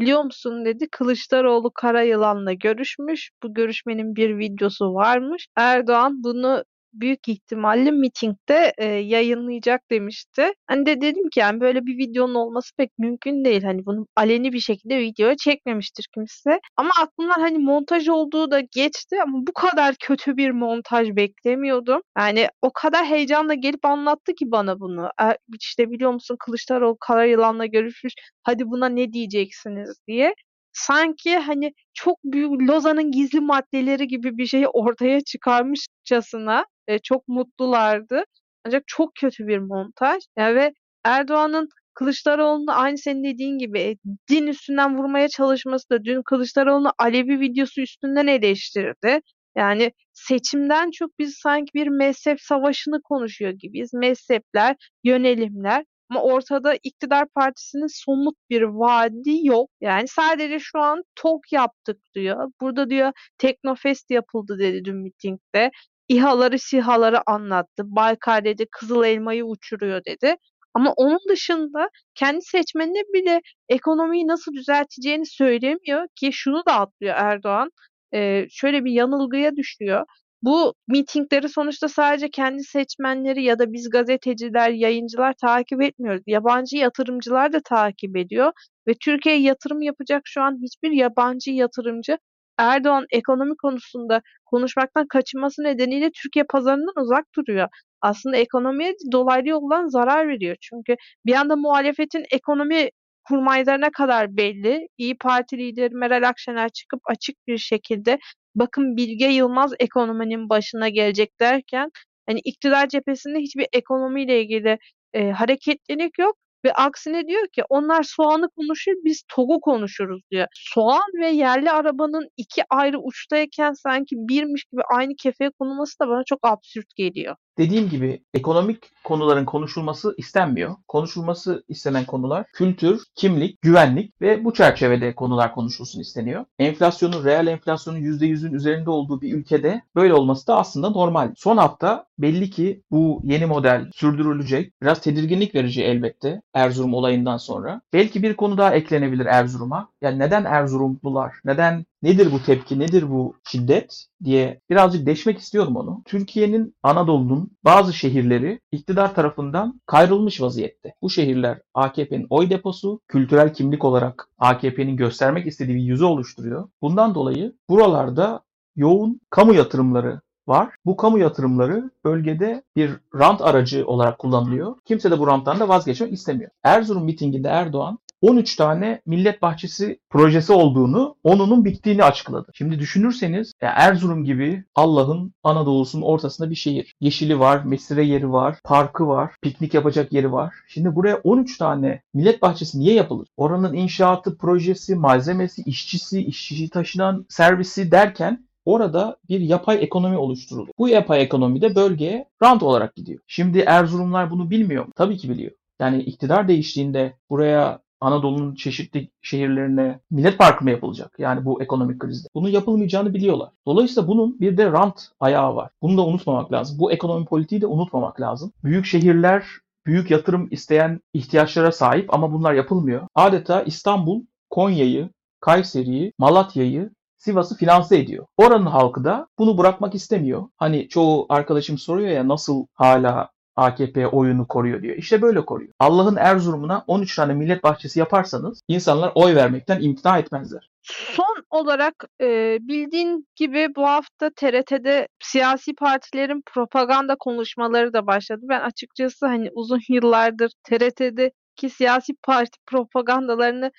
Biliyor 0.00 0.22
musun 0.22 0.64
dedi 0.64 0.88
Kılıçdaroğlu 0.90 1.70
Karayılan'la 1.74 2.52
görüşmüş. 2.52 3.30
Bu 3.42 3.54
görüşmenin 3.54 4.16
bir 4.16 4.38
videosu 4.38 4.94
varmış. 4.94 5.46
Erdoğan 5.56 6.22
bunu 6.24 6.64
büyük 6.92 7.28
ihtimalle 7.28 7.90
mitingde 7.90 8.72
e, 8.78 8.84
yayınlayacak 8.86 9.80
demişti. 9.90 10.52
Hani 10.66 10.86
de 10.86 11.00
dedim 11.00 11.28
ki 11.30 11.40
yani 11.40 11.60
böyle 11.60 11.86
bir 11.86 11.98
videonun 11.98 12.34
olması 12.34 12.76
pek 12.76 12.98
mümkün 12.98 13.44
değil. 13.44 13.62
Hani 13.62 13.86
bunu 13.86 14.06
aleni 14.16 14.52
bir 14.52 14.60
şekilde 14.60 14.98
videoya 14.98 15.36
çekmemiştir 15.36 16.06
kimse. 16.14 16.60
Ama 16.76 16.90
aklımdan 17.00 17.40
hani 17.40 17.58
montaj 17.58 18.08
olduğu 18.08 18.50
da 18.50 18.60
geçti 18.60 19.16
ama 19.22 19.38
bu 19.46 19.52
kadar 19.52 19.94
kötü 20.00 20.36
bir 20.36 20.50
montaj 20.50 21.08
beklemiyordum. 21.16 22.00
Yani 22.18 22.48
o 22.62 22.70
kadar 22.74 23.06
heyecanla 23.06 23.54
gelip 23.54 23.84
anlattı 23.84 24.34
ki 24.34 24.44
bana 24.50 24.80
bunu. 24.80 25.08
E, 25.22 25.24
işte 25.60 25.90
biliyor 25.90 26.12
musun 26.12 26.36
Kılıçdaroğlu 26.40 26.96
kara 27.00 27.24
yılanla 27.24 27.66
görüşmüş. 27.66 28.12
Hadi 28.42 28.64
buna 28.66 28.88
ne 28.88 29.12
diyeceksiniz 29.12 30.00
diye 30.08 30.34
sanki 30.72 31.36
hani 31.36 31.72
çok 31.94 32.18
büyük 32.24 32.50
Lozan'ın 32.50 33.10
gizli 33.12 33.40
maddeleri 33.40 34.08
gibi 34.08 34.38
bir 34.38 34.46
şeyi 34.46 34.68
ortaya 34.68 35.20
çıkarmışçasına 35.20 36.64
e, 36.90 36.98
çok 36.98 37.28
mutlulardı. 37.28 38.24
Ancak 38.66 38.82
çok 38.86 39.14
kötü 39.14 39.46
bir 39.46 39.58
montaj. 39.58 40.24
Yani 40.38 40.54
ve 40.54 40.72
Erdoğan'ın 41.04 41.68
Kılıçdaroğlu'nu 41.94 42.72
aynı 42.80 42.98
senin 42.98 43.24
dediğin 43.24 43.58
gibi 43.58 43.80
e, 43.80 43.96
din 44.30 44.46
üstünden 44.46 44.98
vurmaya 44.98 45.28
çalışması 45.28 45.90
da 45.90 46.04
dün 46.04 46.22
Kılıçdaroğlu'nu 46.22 46.92
Alevi 46.98 47.40
videosu 47.40 47.80
üstünden 47.80 48.26
eleştirdi. 48.26 49.20
Yani 49.56 49.92
seçimden 50.12 50.90
çok 50.90 51.18
biz 51.18 51.34
sanki 51.42 51.70
bir 51.74 51.88
mezhep 51.88 52.40
savaşını 52.40 53.02
konuşuyor 53.02 53.50
gibiyiz. 53.52 53.94
Mezhepler, 53.94 54.76
yönelimler 55.04 55.84
ama 56.10 56.22
ortada 56.22 56.74
iktidar 56.82 57.26
partisinin 57.34 58.04
somut 58.04 58.34
bir 58.50 58.62
vaadi 58.62 59.46
yok. 59.46 59.70
Yani 59.80 60.08
sadece 60.08 60.58
şu 60.58 60.78
an 60.78 61.02
TOK 61.14 61.52
yaptık 61.52 61.98
diyor. 62.14 62.50
Burada 62.60 62.90
diyor 62.90 63.12
Teknofest 63.38 64.10
yapıldı 64.10 64.58
dedi 64.58 64.84
dün 64.84 64.96
mitingde. 64.96 65.70
İHA'ları 66.10 66.58
SİHA'ları 66.58 67.20
anlattı. 67.26 67.82
Baykar 67.86 68.44
dedi 68.44 68.66
Kızıl 68.72 69.04
Elma'yı 69.04 69.44
uçuruyor 69.44 70.04
dedi. 70.04 70.36
Ama 70.74 70.92
onun 70.96 71.18
dışında 71.28 71.88
kendi 72.14 72.42
seçmenine 72.42 73.02
bile 73.14 73.40
ekonomiyi 73.68 74.26
nasıl 74.26 74.52
düzelteceğini 74.52 75.26
söylemiyor 75.26 76.06
ki 76.16 76.30
şunu 76.32 76.62
da 76.66 76.80
atlıyor 76.80 77.14
Erdoğan. 77.18 77.70
Ee, 78.14 78.46
şöyle 78.50 78.84
bir 78.84 78.92
yanılgıya 78.92 79.56
düşüyor. 79.56 80.06
Bu 80.42 80.74
mitingleri 80.88 81.48
sonuçta 81.48 81.88
sadece 81.88 82.30
kendi 82.30 82.64
seçmenleri 82.64 83.42
ya 83.44 83.58
da 83.58 83.72
biz 83.72 83.90
gazeteciler, 83.90 84.70
yayıncılar 84.70 85.34
takip 85.40 85.82
etmiyoruz. 85.82 86.22
Yabancı 86.26 86.76
yatırımcılar 86.76 87.52
da 87.52 87.60
takip 87.60 88.16
ediyor 88.16 88.52
ve 88.88 88.94
Türkiye'ye 89.00 89.42
yatırım 89.42 89.82
yapacak 89.82 90.22
şu 90.24 90.42
an 90.42 90.58
hiçbir 90.62 90.90
yabancı 90.90 91.50
yatırımcı 91.50 92.18
Erdoğan 92.60 93.06
ekonomi 93.10 93.56
konusunda 93.62 94.22
konuşmaktan 94.46 95.06
kaçınması 95.08 95.62
nedeniyle 95.62 96.10
Türkiye 96.22 96.44
pazarından 96.50 97.02
uzak 97.02 97.24
duruyor. 97.36 97.68
Aslında 98.02 98.36
ekonomiye 98.36 98.94
dolaylı 99.12 99.48
yoldan 99.48 99.86
zarar 99.88 100.28
veriyor. 100.28 100.56
Çünkü 100.60 100.96
bir 101.26 101.34
anda 101.34 101.56
muhalefetin 101.56 102.24
ekonomi 102.30 102.88
kurmaylarına 103.24 103.90
kadar 103.90 104.36
belli. 104.36 104.88
İyi 104.98 105.18
Parti 105.18 105.58
lideri 105.58 105.94
Meral 105.94 106.28
Akşener 106.28 106.68
çıkıp 106.68 107.00
açık 107.10 107.36
bir 107.46 107.58
şekilde 107.58 108.18
bakın 108.54 108.96
Bilge 108.96 109.26
Yılmaz 109.26 109.72
ekonominin 109.80 110.48
başına 110.48 110.88
gelecek 110.88 111.40
derken 111.40 111.90
hani 112.28 112.40
iktidar 112.44 112.88
cephesinde 112.88 113.38
hiçbir 113.38 113.66
ekonomiyle 113.72 114.42
ilgili 114.42 114.78
e, 115.14 115.30
hareketlilik 115.30 116.18
yok. 116.18 116.36
Ve 116.64 116.72
aksine 116.72 117.26
diyor 117.28 117.46
ki 117.52 117.62
onlar 117.68 118.02
soğanı 118.02 118.48
konuşur 118.56 118.92
biz 119.04 119.22
togu 119.28 119.60
konuşuruz 119.60 120.22
diyor. 120.30 120.46
Soğan 120.54 121.02
ve 121.20 121.28
yerli 121.28 121.70
arabanın 121.70 122.28
iki 122.36 122.62
ayrı 122.70 122.98
uçtayken 123.00 123.72
sanki 123.72 124.16
birmiş 124.18 124.64
gibi 124.64 124.82
aynı 124.96 125.12
kefeye 125.16 125.50
konulması 125.50 125.98
da 126.00 126.08
bana 126.08 126.22
çok 126.26 126.38
absürt 126.42 126.96
geliyor. 126.96 127.36
Dediğim 127.60 127.88
gibi 127.88 128.24
ekonomik 128.34 128.78
konuların 129.04 129.44
konuşulması 129.44 130.14
istenmiyor. 130.16 130.76
Konuşulması 130.88 131.64
istenen 131.68 132.04
konular 132.04 132.46
kültür, 132.52 133.02
kimlik, 133.14 133.62
güvenlik 133.62 134.20
ve 134.20 134.44
bu 134.44 134.54
çerçevede 134.54 135.14
konular 135.14 135.54
konuşulsun 135.54 136.00
isteniyor. 136.00 136.44
Enflasyonun, 136.58 137.24
reel 137.24 137.46
enflasyonun 137.46 137.98
%100'ün 137.98 138.52
üzerinde 138.52 138.90
olduğu 138.90 139.20
bir 139.20 139.32
ülkede 139.32 139.82
böyle 139.96 140.14
olması 140.14 140.46
da 140.46 140.56
aslında 140.56 140.90
normal. 140.90 141.32
Son 141.36 141.56
hafta 141.56 142.06
belli 142.18 142.50
ki 142.50 142.82
bu 142.90 143.20
yeni 143.24 143.46
model 143.46 143.90
sürdürülecek. 143.94 144.82
Biraz 144.82 145.00
tedirginlik 145.00 145.54
verici 145.54 145.82
elbette 145.82 146.42
Erzurum 146.54 146.94
olayından 146.94 147.36
sonra. 147.36 147.80
Belki 147.92 148.22
bir 148.22 148.36
konu 148.36 148.58
daha 148.58 148.74
eklenebilir 148.74 149.26
Erzurum'a. 149.26 149.88
Yani 150.02 150.18
neden 150.18 150.44
Erzurumlular, 150.44 151.34
neden 151.44 151.84
Nedir 152.02 152.32
bu 152.32 152.42
tepki, 152.42 152.78
nedir 152.78 153.10
bu 153.10 153.34
şiddet 153.48 154.06
diye 154.24 154.60
birazcık 154.70 155.06
deşmek 155.06 155.38
istiyorum 155.38 155.76
onu. 155.76 156.02
Türkiye'nin 156.04 156.74
Anadolu'nun 156.82 157.50
bazı 157.64 157.92
şehirleri 157.92 158.60
iktidar 158.72 159.14
tarafından 159.14 159.80
kayrılmış 159.86 160.40
vaziyette. 160.40 160.94
Bu 161.02 161.10
şehirler 161.10 161.60
AKP'nin 161.74 162.26
oy 162.30 162.50
deposu, 162.50 163.00
kültürel 163.08 163.54
kimlik 163.54 163.84
olarak 163.84 164.28
AKP'nin 164.38 164.96
göstermek 164.96 165.46
istediği 165.46 165.76
bir 165.76 165.82
yüzü 165.82 166.04
oluşturuyor. 166.04 166.68
Bundan 166.82 167.14
dolayı 167.14 167.52
buralarda 167.70 168.40
yoğun 168.76 169.20
kamu 169.30 169.54
yatırımları 169.54 170.20
var. 170.48 170.74
Bu 170.84 170.96
kamu 170.96 171.18
yatırımları 171.18 171.90
bölgede 172.04 172.62
bir 172.76 172.90
rant 173.14 173.42
aracı 173.42 173.86
olarak 173.86 174.18
kullanılıyor. 174.18 174.76
Kimse 174.84 175.10
de 175.10 175.18
bu 175.18 175.26
ranttan 175.26 175.60
da 175.60 175.68
vazgeçmek 175.68 176.12
istemiyor. 176.12 176.50
Erzurum 176.64 177.04
mitinginde 177.04 177.48
Erdoğan 177.48 177.98
13 178.22 178.56
tane 178.56 179.00
millet 179.06 179.42
bahçesi 179.42 179.98
projesi 180.10 180.52
olduğunu, 180.52 181.16
onunun 181.24 181.64
bittiğini 181.64 182.04
açıkladı. 182.04 182.50
Şimdi 182.54 182.78
düşünürseniz 182.78 183.52
ya 183.62 183.72
Erzurum 183.76 184.24
gibi 184.24 184.64
Allah'ın 184.74 185.34
Anadolu'sunun 185.42 186.02
ortasında 186.02 186.50
bir 186.50 186.54
şehir. 186.54 186.94
Yeşili 187.00 187.38
var, 187.38 187.64
mesire 187.64 188.04
yeri 188.04 188.32
var, 188.32 188.58
parkı 188.64 189.06
var, 189.06 189.32
piknik 189.42 189.74
yapacak 189.74 190.12
yeri 190.12 190.32
var. 190.32 190.54
Şimdi 190.68 190.94
buraya 190.96 191.16
13 191.16 191.58
tane 191.58 192.02
millet 192.14 192.42
bahçesi 192.42 192.80
niye 192.80 192.94
yapılır? 192.94 193.28
Oranın 193.36 193.74
inşaatı, 193.74 194.38
projesi, 194.38 194.94
malzemesi, 194.94 195.62
işçisi, 195.62 196.22
işçi 196.22 196.68
taşınan 196.70 197.26
servisi 197.28 197.90
derken 197.90 198.50
Orada 198.64 199.16
bir 199.28 199.40
yapay 199.40 199.84
ekonomi 199.84 200.16
oluşturuluyor. 200.16 200.74
Bu 200.78 200.88
yapay 200.88 201.22
ekonomi 201.22 201.62
de 201.62 201.74
bölgeye 201.74 202.28
rant 202.42 202.62
olarak 202.62 202.96
gidiyor. 202.96 203.20
Şimdi 203.26 203.58
Erzurumlar 203.58 204.30
bunu 204.30 204.50
bilmiyor 204.50 204.86
mu? 204.86 204.92
Tabii 204.96 205.16
ki 205.16 205.30
biliyor. 205.30 205.52
Yani 205.80 206.02
iktidar 206.02 206.48
değiştiğinde 206.48 207.16
buraya 207.30 207.80
Anadolu'nun 208.00 208.54
çeşitli 208.54 209.08
şehirlerine 209.22 210.00
millet 210.10 210.38
parkı 210.38 210.64
mı 210.64 210.70
yapılacak? 210.70 211.14
Yani 211.18 211.44
bu 211.44 211.62
ekonomik 211.62 212.00
krizde. 212.00 212.28
Bunun 212.34 212.48
yapılmayacağını 212.48 213.14
biliyorlar. 213.14 213.48
Dolayısıyla 213.66 214.08
bunun 214.08 214.40
bir 214.40 214.56
de 214.56 214.72
rant 214.72 215.08
ayağı 215.20 215.56
var. 215.56 215.70
Bunu 215.82 215.96
da 215.98 216.06
unutmamak 216.06 216.52
lazım. 216.52 216.78
Bu 216.78 216.92
ekonomi 216.92 217.26
politiği 217.26 217.60
de 217.60 217.66
unutmamak 217.66 218.20
lazım. 218.20 218.52
Büyük 218.64 218.86
şehirler 218.86 219.44
büyük 219.86 220.10
yatırım 220.10 220.48
isteyen 220.50 221.00
ihtiyaçlara 221.12 221.72
sahip 221.72 222.14
ama 222.14 222.32
bunlar 222.32 222.54
yapılmıyor. 222.54 223.06
Adeta 223.14 223.62
İstanbul, 223.62 224.22
Konya'yı, 224.50 225.10
Kayseri'yi, 225.40 226.12
Malatya'yı 226.18 226.90
Sivas'ı 227.18 227.56
finanse 227.56 227.98
ediyor. 227.98 228.26
Oranın 228.36 228.66
halkı 228.66 229.04
da 229.04 229.26
bunu 229.38 229.58
bırakmak 229.58 229.94
istemiyor. 229.94 230.42
Hani 230.56 230.88
çoğu 230.88 231.26
arkadaşım 231.28 231.78
soruyor 231.78 232.08
ya 232.08 232.28
nasıl 232.28 232.66
hala 232.74 233.30
AKP 233.60 234.06
oyunu 234.06 234.46
koruyor 234.48 234.82
diyor. 234.82 234.96
İşte 234.96 235.22
böyle 235.22 235.44
koruyor. 235.44 235.72
Allah'ın 235.78 236.16
Erzurum'una 236.16 236.84
13 236.86 237.16
tane 237.16 237.34
millet 237.34 237.64
bahçesi 237.64 237.98
yaparsanız 237.98 238.60
insanlar 238.68 239.12
oy 239.14 239.34
vermekten 239.34 239.80
imtina 239.80 240.18
etmezler. 240.18 240.70
Son 240.82 241.44
olarak 241.50 241.94
e, 242.20 242.58
bildiğin 242.60 243.26
gibi 243.36 243.68
bu 243.76 243.82
hafta 243.82 244.30
TRT'de 244.36 245.08
siyasi 245.22 245.74
partilerin 245.74 246.42
propaganda 246.46 247.16
konuşmaları 247.16 247.92
da 247.92 248.06
başladı. 248.06 248.40
Ben 248.42 248.60
açıkçası 248.60 249.26
hani 249.26 249.50
uzun 249.54 249.80
yıllardır 249.88 250.52
TRT'deki 250.64 251.70
siyasi 251.70 252.12
parti 252.22 252.58
propagandalarını 252.66 253.70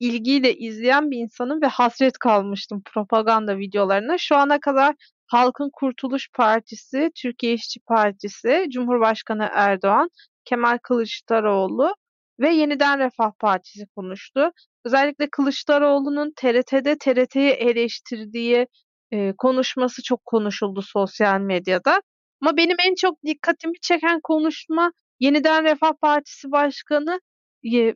ilgiyle 0.00 0.54
izleyen 0.54 1.10
bir 1.10 1.18
insanım 1.18 1.62
ve 1.62 1.66
hasret 1.66 2.18
kalmıştım 2.18 2.82
propaganda 2.84 3.58
videolarına. 3.58 4.18
Şu 4.18 4.36
ana 4.36 4.60
kadar 4.60 4.94
Halkın 5.28 5.70
Kurtuluş 5.72 6.28
Partisi, 6.32 7.10
Türkiye 7.14 7.54
İşçi 7.54 7.80
Partisi, 7.80 8.66
Cumhurbaşkanı 8.70 9.48
Erdoğan, 9.52 10.08
Kemal 10.44 10.78
Kılıçdaroğlu 10.82 11.94
ve 12.40 12.50
Yeniden 12.50 12.98
Refah 12.98 13.32
Partisi 13.38 13.86
konuştu. 13.96 14.50
Özellikle 14.84 15.28
Kılıçdaroğlu'nun 15.30 16.32
TRT'de 16.36 16.98
TRT'yi 16.98 17.50
eleştirdiği 17.50 18.66
e, 19.10 19.32
konuşması 19.38 20.02
çok 20.02 20.24
konuşuldu 20.26 20.82
sosyal 20.82 21.40
medyada. 21.40 22.02
Ama 22.40 22.56
benim 22.56 22.76
en 22.86 22.94
çok 22.94 23.22
dikkatimi 23.26 23.80
çeken 23.82 24.20
konuşma 24.22 24.92
Yeniden 25.20 25.64
Refah 25.64 25.92
Partisi 26.00 26.50
Başkanı 26.52 27.20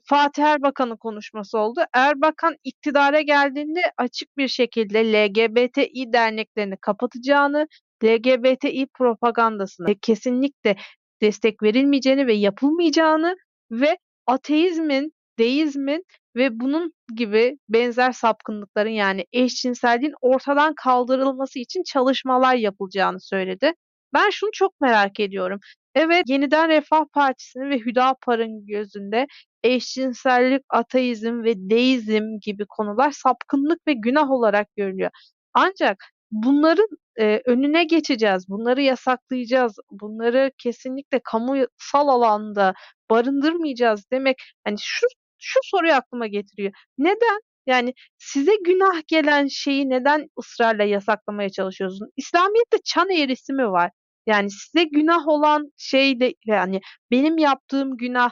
Fatih 0.04 0.42
Erbakan'ın 0.42 0.96
konuşması 0.96 1.58
oldu. 1.58 1.80
Erbakan 1.94 2.56
iktidara 2.64 3.20
geldiğinde 3.20 3.80
açık 3.96 4.36
bir 4.36 4.48
şekilde 4.48 5.12
LGBTİ 5.12 6.12
derneklerini 6.12 6.76
kapatacağını, 6.76 7.66
LGBTİ 8.04 8.86
propagandasına 8.94 9.88
kesinlikle 10.02 10.76
destek 11.22 11.62
verilmeyeceğini 11.62 12.26
ve 12.26 12.32
yapılmayacağını 12.32 13.36
ve 13.70 13.98
ateizmin, 14.26 15.12
deizmin 15.38 16.04
ve 16.36 16.60
bunun 16.60 16.92
gibi 17.14 17.58
benzer 17.68 18.12
sapkınlıkların 18.12 18.90
yani 18.90 19.26
eşcinselliğin 19.32 20.14
ortadan 20.20 20.74
kaldırılması 20.74 21.58
için 21.58 21.82
çalışmalar 21.82 22.54
yapılacağını 22.54 23.20
söyledi. 23.20 23.72
Ben 24.14 24.30
şunu 24.30 24.50
çok 24.52 24.80
merak 24.80 25.20
ediyorum. 25.20 25.60
Evet, 25.94 26.24
Yeniden 26.28 26.68
Refah 26.68 27.04
Partisi'nin 27.12 27.70
ve 27.70 27.78
Hüdapar'ın 27.78 28.66
gözünde 28.66 29.26
eşcinsellik, 29.64 30.62
ateizm 30.70 31.42
ve 31.44 31.54
deizm 31.56 32.38
gibi 32.42 32.66
konular 32.68 33.10
sapkınlık 33.10 33.86
ve 33.86 33.92
günah 33.92 34.30
olarak 34.30 34.76
görülüyor. 34.76 35.10
Ancak 35.54 36.04
bunların 36.30 36.88
e, 37.20 37.40
önüne 37.46 37.84
geçeceğiz, 37.84 38.48
bunları 38.48 38.82
yasaklayacağız, 38.82 39.76
bunları 39.90 40.52
kesinlikle 40.58 41.20
kamusal 41.24 42.08
alanda 42.08 42.74
barındırmayacağız 43.10 44.10
demek 44.12 44.36
hani 44.64 44.76
şu 44.80 45.06
şu 45.38 45.60
soruyu 45.62 45.94
aklıma 45.94 46.26
getiriyor. 46.26 46.72
Neden? 46.98 47.40
Yani 47.66 47.94
size 48.18 48.52
günah 48.64 49.02
gelen 49.08 49.46
şeyi 49.46 49.90
neden 49.90 50.28
ısrarla 50.38 50.84
yasaklamaya 50.84 51.50
çalışıyorsunuz? 51.50 52.10
İslamiyet'te 52.16 52.78
çan 52.84 53.10
eğrisi 53.10 53.52
mi 53.52 53.70
var? 53.70 53.90
Yani 54.26 54.50
size 54.50 54.84
günah 54.84 55.28
olan 55.28 55.72
şey 55.76 56.20
de 56.20 56.34
yani 56.46 56.80
benim 57.10 57.38
yaptığım 57.38 57.96
günah 57.96 58.30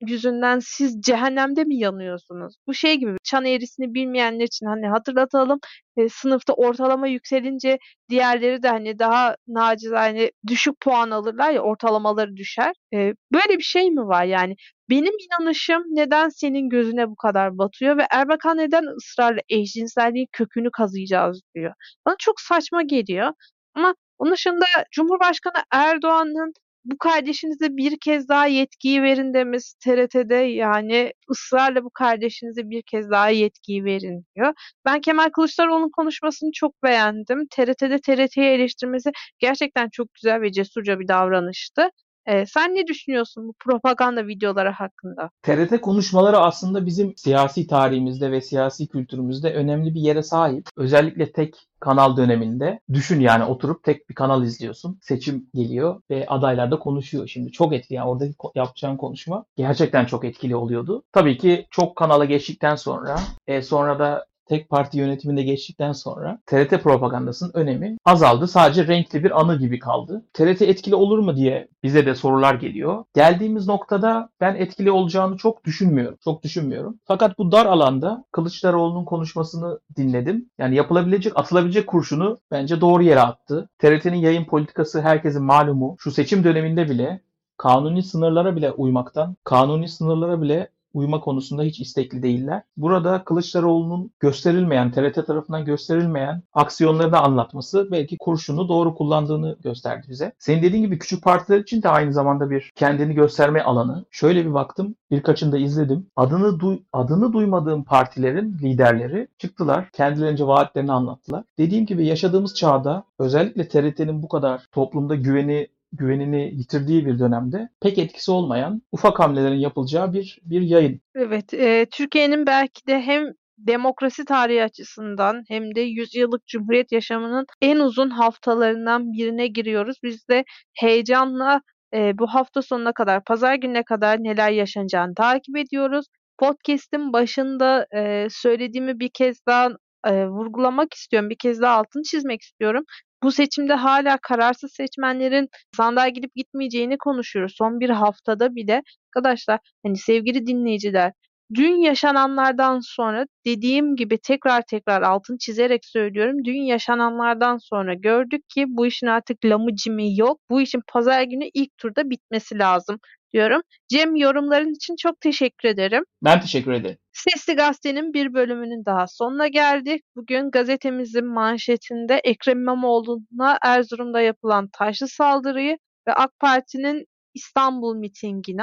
yüzünden 0.00 0.58
siz 0.62 1.00
cehennemde 1.02 1.64
mi 1.64 1.76
yanıyorsunuz? 1.76 2.54
Bu 2.66 2.74
şey 2.74 2.96
gibi 2.96 3.16
çan 3.24 3.44
eğrisini 3.44 3.94
bilmeyenler 3.94 4.44
için 4.44 4.66
hani 4.66 4.86
hatırlatalım 4.88 5.58
e, 5.96 6.08
sınıfta 6.08 6.52
ortalama 6.52 7.06
yükselince 7.08 7.78
diğerleri 8.08 8.62
de 8.62 8.68
hani 8.68 8.98
daha 8.98 9.36
nacizane 9.48 10.30
düşük 10.46 10.80
puan 10.80 11.10
alırlar 11.10 11.50
ya 11.50 11.60
ortalamaları 11.62 12.36
düşer. 12.36 12.72
E, 12.94 13.14
böyle 13.32 13.58
bir 13.58 13.62
şey 13.62 13.90
mi 13.90 14.00
var 14.06 14.24
yani? 14.24 14.56
Benim 14.90 15.12
inanışım 15.26 15.82
neden 15.90 16.28
senin 16.28 16.68
gözüne 16.68 17.08
bu 17.10 17.16
kadar 17.16 17.58
batıyor 17.58 17.96
ve 17.98 18.06
Erbakan 18.10 18.56
neden 18.56 18.84
ısrarla 18.96 19.40
eşcinselliğin 19.48 20.28
kökünü 20.32 20.70
kazıyacağız 20.70 21.40
diyor. 21.54 21.72
Bana 22.06 22.14
çok 22.18 22.40
saçma 22.40 22.82
geliyor. 22.82 23.32
Ama 23.74 23.94
onun 24.20 24.32
dışında 24.32 24.64
Cumhurbaşkanı 24.92 25.64
Erdoğan'ın 25.72 26.52
bu 26.84 26.98
kardeşinize 26.98 27.76
bir 27.76 27.98
kez 28.00 28.28
daha 28.28 28.46
yetkiyi 28.46 29.02
verin 29.02 29.34
demesi 29.34 29.78
TRT'de 29.78 30.34
yani 30.34 31.12
ısrarla 31.30 31.84
bu 31.84 31.90
kardeşinize 31.90 32.70
bir 32.70 32.82
kez 32.82 33.10
daha 33.10 33.30
yetkiyi 33.30 33.84
verin 33.84 34.24
diyor. 34.36 34.54
Ben 34.86 35.00
Kemal 35.00 35.30
Kılıçdaroğlu'nun 35.30 35.90
konuşmasını 35.90 36.50
çok 36.54 36.82
beğendim. 36.82 37.46
TRT'de 37.50 37.98
TRT'yi 38.00 38.46
eleştirmesi 38.46 39.10
gerçekten 39.38 39.88
çok 39.92 40.14
güzel 40.14 40.40
ve 40.40 40.52
cesurca 40.52 41.00
bir 41.00 41.08
davranıştı. 41.08 41.90
Ee, 42.30 42.46
sen 42.46 42.74
ne 42.74 42.86
düşünüyorsun 42.86 43.48
bu 43.48 43.52
propaganda 43.52 44.26
videoları 44.26 44.70
hakkında? 44.70 45.30
TRT 45.42 45.80
konuşmaları 45.80 46.38
aslında 46.38 46.86
bizim 46.86 47.16
siyasi 47.16 47.66
tarihimizde 47.66 48.32
ve 48.32 48.40
siyasi 48.40 48.88
kültürümüzde 48.88 49.54
önemli 49.54 49.94
bir 49.94 50.00
yere 50.00 50.22
sahip. 50.22 50.68
Özellikle 50.76 51.32
tek 51.32 51.54
kanal 51.80 52.16
döneminde 52.16 52.80
düşün 52.92 53.20
yani 53.20 53.44
oturup 53.44 53.84
tek 53.84 54.08
bir 54.08 54.14
kanal 54.14 54.42
izliyorsun. 54.42 54.98
Seçim 55.02 55.46
geliyor 55.54 56.02
ve 56.10 56.26
adaylar 56.26 56.70
da 56.70 56.78
konuşuyor. 56.78 57.28
Şimdi 57.28 57.52
çok 57.52 57.72
etkili 57.72 57.96
yani 57.96 58.08
oradaki 58.08 58.34
yapacağın 58.54 58.96
konuşma 58.96 59.44
gerçekten 59.56 60.04
çok 60.04 60.24
etkili 60.24 60.56
oluyordu. 60.56 61.02
Tabii 61.12 61.38
ki 61.38 61.66
çok 61.70 61.96
kanala 61.96 62.24
geçtikten 62.24 62.76
sonra 62.76 63.18
e, 63.46 63.62
sonra 63.62 63.98
da 63.98 64.26
tek 64.50 64.68
parti 64.68 64.98
yönetiminde 64.98 65.42
geçtikten 65.42 65.92
sonra 65.92 66.38
TRT 66.46 66.82
propagandasının 66.82 67.50
önemi 67.54 67.96
azaldı. 68.04 68.48
Sadece 68.48 68.86
renkli 68.86 69.24
bir 69.24 69.40
anı 69.40 69.58
gibi 69.58 69.78
kaldı. 69.78 70.24
TRT 70.32 70.62
etkili 70.62 70.94
olur 70.94 71.18
mu 71.18 71.36
diye 71.36 71.68
bize 71.82 72.06
de 72.06 72.14
sorular 72.14 72.54
geliyor. 72.54 73.04
Geldiğimiz 73.14 73.66
noktada 73.66 74.28
ben 74.40 74.54
etkili 74.54 74.90
olacağını 74.90 75.36
çok 75.36 75.64
düşünmüyorum. 75.64 76.18
Çok 76.24 76.42
düşünmüyorum. 76.42 76.98
Fakat 77.04 77.38
bu 77.38 77.52
dar 77.52 77.66
alanda 77.66 78.24
Kılıçdaroğlu'nun 78.32 79.04
konuşmasını 79.04 79.80
dinledim. 79.96 80.50
Yani 80.58 80.76
yapılabilecek, 80.76 81.38
atılabilecek 81.38 81.86
kurşunu 81.86 82.38
bence 82.50 82.80
doğru 82.80 83.02
yere 83.02 83.20
attı. 83.20 83.68
TRT'nin 83.78 84.16
yayın 84.16 84.44
politikası 84.44 85.00
herkesin 85.00 85.44
malumu. 85.44 85.96
Şu 85.98 86.10
seçim 86.10 86.44
döneminde 86.44 86.90
bile 86.90 87.20
kanuni 87.56 88.02
sınırlara 88.02 88.56
bile 88.56 88.72
uymaktan, 88.72 89.36
kanuni 89.44 89.88
sınırlara 89.88 90.42
bile 90.42 90.68
uyma 90.92 91.20
konusunda 91.20 91.62
hiç 91.62 91.80
istekli 91.80 92.22
değiller. 92.22 92.62
Burada 92.76 93.24
Kılıçdaroğlu'nun 93.24 94.10
gösterilmeyen, 94.20 94.92
TRT 94.92 95.26
tarafından 95.26 95.64
gösterilmeyen 95.64 96.42
aksiyonlarını 96.52 97.18
anlatması 97.18 97.88
belki 97.90 98.18
kurşunu 98.18 98.68
doğru 98.68 98.94
kullandığını 98.94 99.56
gösterdi 99.62 100.06
bize. 100.10 100.32
Senin 100.38 100.62
dediğin 100.62 100.84
gibi 100.84 100.98
küçük 100.98 101.24
partiler 101.24 101.58
için 101.58 101.82
de 101.82 101.88
aynı 101.88 102.12
zamanda 102.12 102.50
bir 102.50 102.72
kendini 102.74 103.14
gösterme 103.14 103.62
alanı. 103.62 104.04
Şöyle 104.10 104.46
bir 104.46 104.54
baktım, 104.54 104.94
birkaçını 105.10 105.52
da 105.52 105.58
izledim. 105.58 106.06
Adını 106.16 106.60
duy, 106.60 106.78
adını 106.92 107.32
duymadığım 107.32 107.84
partilerin 107.84 108.58
liderleri 108.62 109.28
çıktılar, 109.38 109.90
kendilerince 109.92 110.46
vaatlerini 110.46 110.92
anlattılar. 110.92 111.44
Dediğim 111.58 111.86
gibi 111.86 112.06
yaşadığımız 112.06 112.54
çağda 112.54 113.04
özellikle 113.18 113.68
TRT'nin 113.68 114.22
bu 114.22 114.28
kadar 114.28 114.66
toplumda 114.72 115.14
güveni 115.14 115.68
güvenini 115.92 116.54
yitirdiği 116.54 117.06
bir 117.06 117.18
dönemde 117.18 117.68
pek 117.80 117.98
etkisi 117.98 118.30
olmayan 118.30 118.82
ufak 118.92 119.18
hamlelerin 119.18 119.58
yapılacağı 119.58 120.12
bir 120.12 120.38
bir 120.42 120.62
yayın. 120.62 121.00
Evet, 121.14 121.54
e, 121.54 121.86
Türkiye'nin 121.90 122.46
belki 122.46 122.86
de 122.86 123.00
hem 123.00 123.32
demokrasi 123.58 124.24
tarihi 124.24 124.62
açısından 124.62 125.44
hem 125.48 125.74
de 125.74 125.80
yüzyıllık 125.80 126.46
cumhuriyet 126.46 126.92
yaşamının 126.92 127.46
en 127.62 127.76
uzun 127.76 128.10
haftalarından 128.10 129.12
birine 129.12 129.46
giriyoruz. 129.46 129.96
Biz 130.02 130.28
de 130.28 130.44
heyecanla 130.74 131.60
e, 131.94 132.18
bu 132.18 132.26
hafta 132.26 132.62
sonuna 132.62 132.92
kadar, 132.92 133.24
pazar 133.24 133.54
gününe 133.54 133.82
kadar 133.82 134.18
neler 134.18 134.50
yaşanacağını 134.50 135.14
takip 135.14 135.56
ediyoruz. 135.56 136.06
podcast'in 136.38 137.12
başında 137.12 137.86
e, 137.96 138.26
söylediğimi 138.30 139.00
bir 139.00 139.10
kez 139.14 139.46
daha 139.46 139.68
e, 140.06 140.26
vurgulamak 140.26 140.94
istiyorum. 140.94 141.30
Bir 141.30 141.38
kez 141.38 141.60
daha 141.60 141.76
altını 141.76 142.02
çizmek 142.02 142.42
istiyorum. 142.42 142.84
Bu 143.22 143.32
seçimde 143.32 143.74
hala 143.74 144.18
kararsız 144.22 144.72
seçmenlerin 144.72 145.48
sandığa 145.76 146.08
gidip 146.08 146.34
gitmeyeceğini 146.34 146.98
konuşuyoruz. 146.98 147.54
Son 147.56 147.80
bir 147.80 147.90
haftada 147.90 148.54
bile 148.54 148.82
arkadaşlar 149.08 149.60
hani 149.82 149.96
sevgili 149.96 150.46
dinleyiciler 150.46 151.12
dün 151.54 151.76
yaşananlardan 151.76 152.80
sonra 152.80 153.26
dediğim 153.46 153.96
gibi 153.96 154.18
tekrar 154.18 154.62
tekrar 154.62 155.02
altını 155.02 155.38
çizerek 155.38 155.84
söylüyorum. 155.84 156.44
Dün 156.44 156.62
yaşananlardan 156.62 157.58
sonra 157.58 157.94
gördük 157.94 158.48
ki 158.48 158.64
bu 158.68 158.86
işin 158.86 159.06
artık 159.06 159.44
lamıcımı 159.44 160.02
yok. 160.18 160.40
Bu 160.50 160.60
işin 160.60 160.82
pazar 160.88 161.22
günü 161.22 161.48
ilk 161.54 161.78
turda 161.78 162.10
bitmesi 162.10 162.58
lazım 162.58 162.98
diyorum. 163.32 163.62
Cem 163.88 164.16
yorumların 164.16 164.74
için 164.74 164.96
çok 164.96 165.20
teşekkür 165.20 165.68
ederim. 165.68 166.04
Ben 166.24 166.40
teşekkür 166.40 166.72
ederim. 166.72 166.98
Sesli 167.12 167.54
Gazete'nin 167.54 168.12
bir 168.12 168.34
bölümünün 168.34 168.84
daha 168.86 169.06
sonuna 169.06 169.48
geldik. 169.48 170.02
Bugün 170.16 170.50
gazetemizin 170.50 171.26
manşetinde 171.26 172.20
Ekrem 172.24 172.58
İmamoğlu'na 172.58 173.58
Erzurum'da 173.64 174.20
yapılan 174.20 174.68
taşlı 174.72 175.08
saldırıyı 175.08 175.76
ve 176.08 176.12
AK 176.12 176.38
Parti'nin 176.40 177.04
İstanbul 177.34 177.96
mitingini 177.96 178.62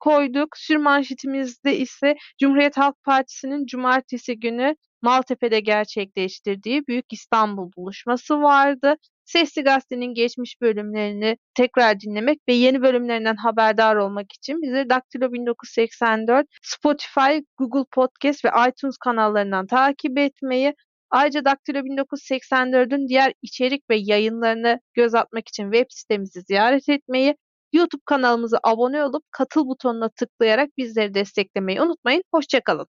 koyduk. 0.00 0.48
Sürmanşetimizde 0.56 1.76
ise 1.76 2.16
Cumhuriyet 2.40 2.76
Halk 2.76 3.04
Partisi'nin 3.04 3.66
cumartesi 3.66 4.40
günü 4.40 4.74
Maltepe'de 5.02 5.60
gerçekleştirdiği 5.60 6.86
Büyük 6.88 7.12
İstanbul 7.12 7.70
buluşması 7.76 8.42
vardı. 8.42 8.94
Sesli 9.32 9.62
Gazete'nin 9.62 10.14
geçmiş 10.14 10.60
bölümlerini 10.60 11.36
tekrar 11.54 12.00
dinlemek 12.00 12.38
ve 12.48 12.52
yeni 12.52 12.82
bölümlerinden 12.82 13.36
haberdar 13.36 13.96
olmak 13.96 14.32
için 14.32 14.62
bizi 14.62 14.90
Daktilo 14.90 15.32
1984, 15.32 16.46
Spotify, 16.62 17.38
Google 17.58 17.84
Podcast 17.92 18.44
ve 18.44 18.48
iTunes 18.68 18.96
kanallarından 18.96 19.66
takip 19.66 20.18
etmeyi, 20.18 20.74
ayrıca 21.10 21.44
Daktilo 21.44 21.78
1984'ün 21.78 23.08
diğer 23.08 23.32
içerik 23.42 23.90
ve 23.90 23.96
yayınlarını 23.96 24.80
göz 24.94 25.14
atmak 25.14 25.48
için 25.48 25.72
web 25.72 25.86
sitemizi 25.90 26.40
ziyaret 26.40 26.88
etmeyi, 26.88 27.36
YouTube 27.72 28.02
kanalımıza 28.04 28.58
abone 28.62 29.04
olup 29.04 29.22
katıl 29.30 29.66
butonuna 29.66 30.08
tıklayarak 30.08 30.68
bizleri 30.78 31.14
desteklemeyi 31.14 31.82
unutmayın. 31.82 32.22
Hoşçakalın. 32.34 32.86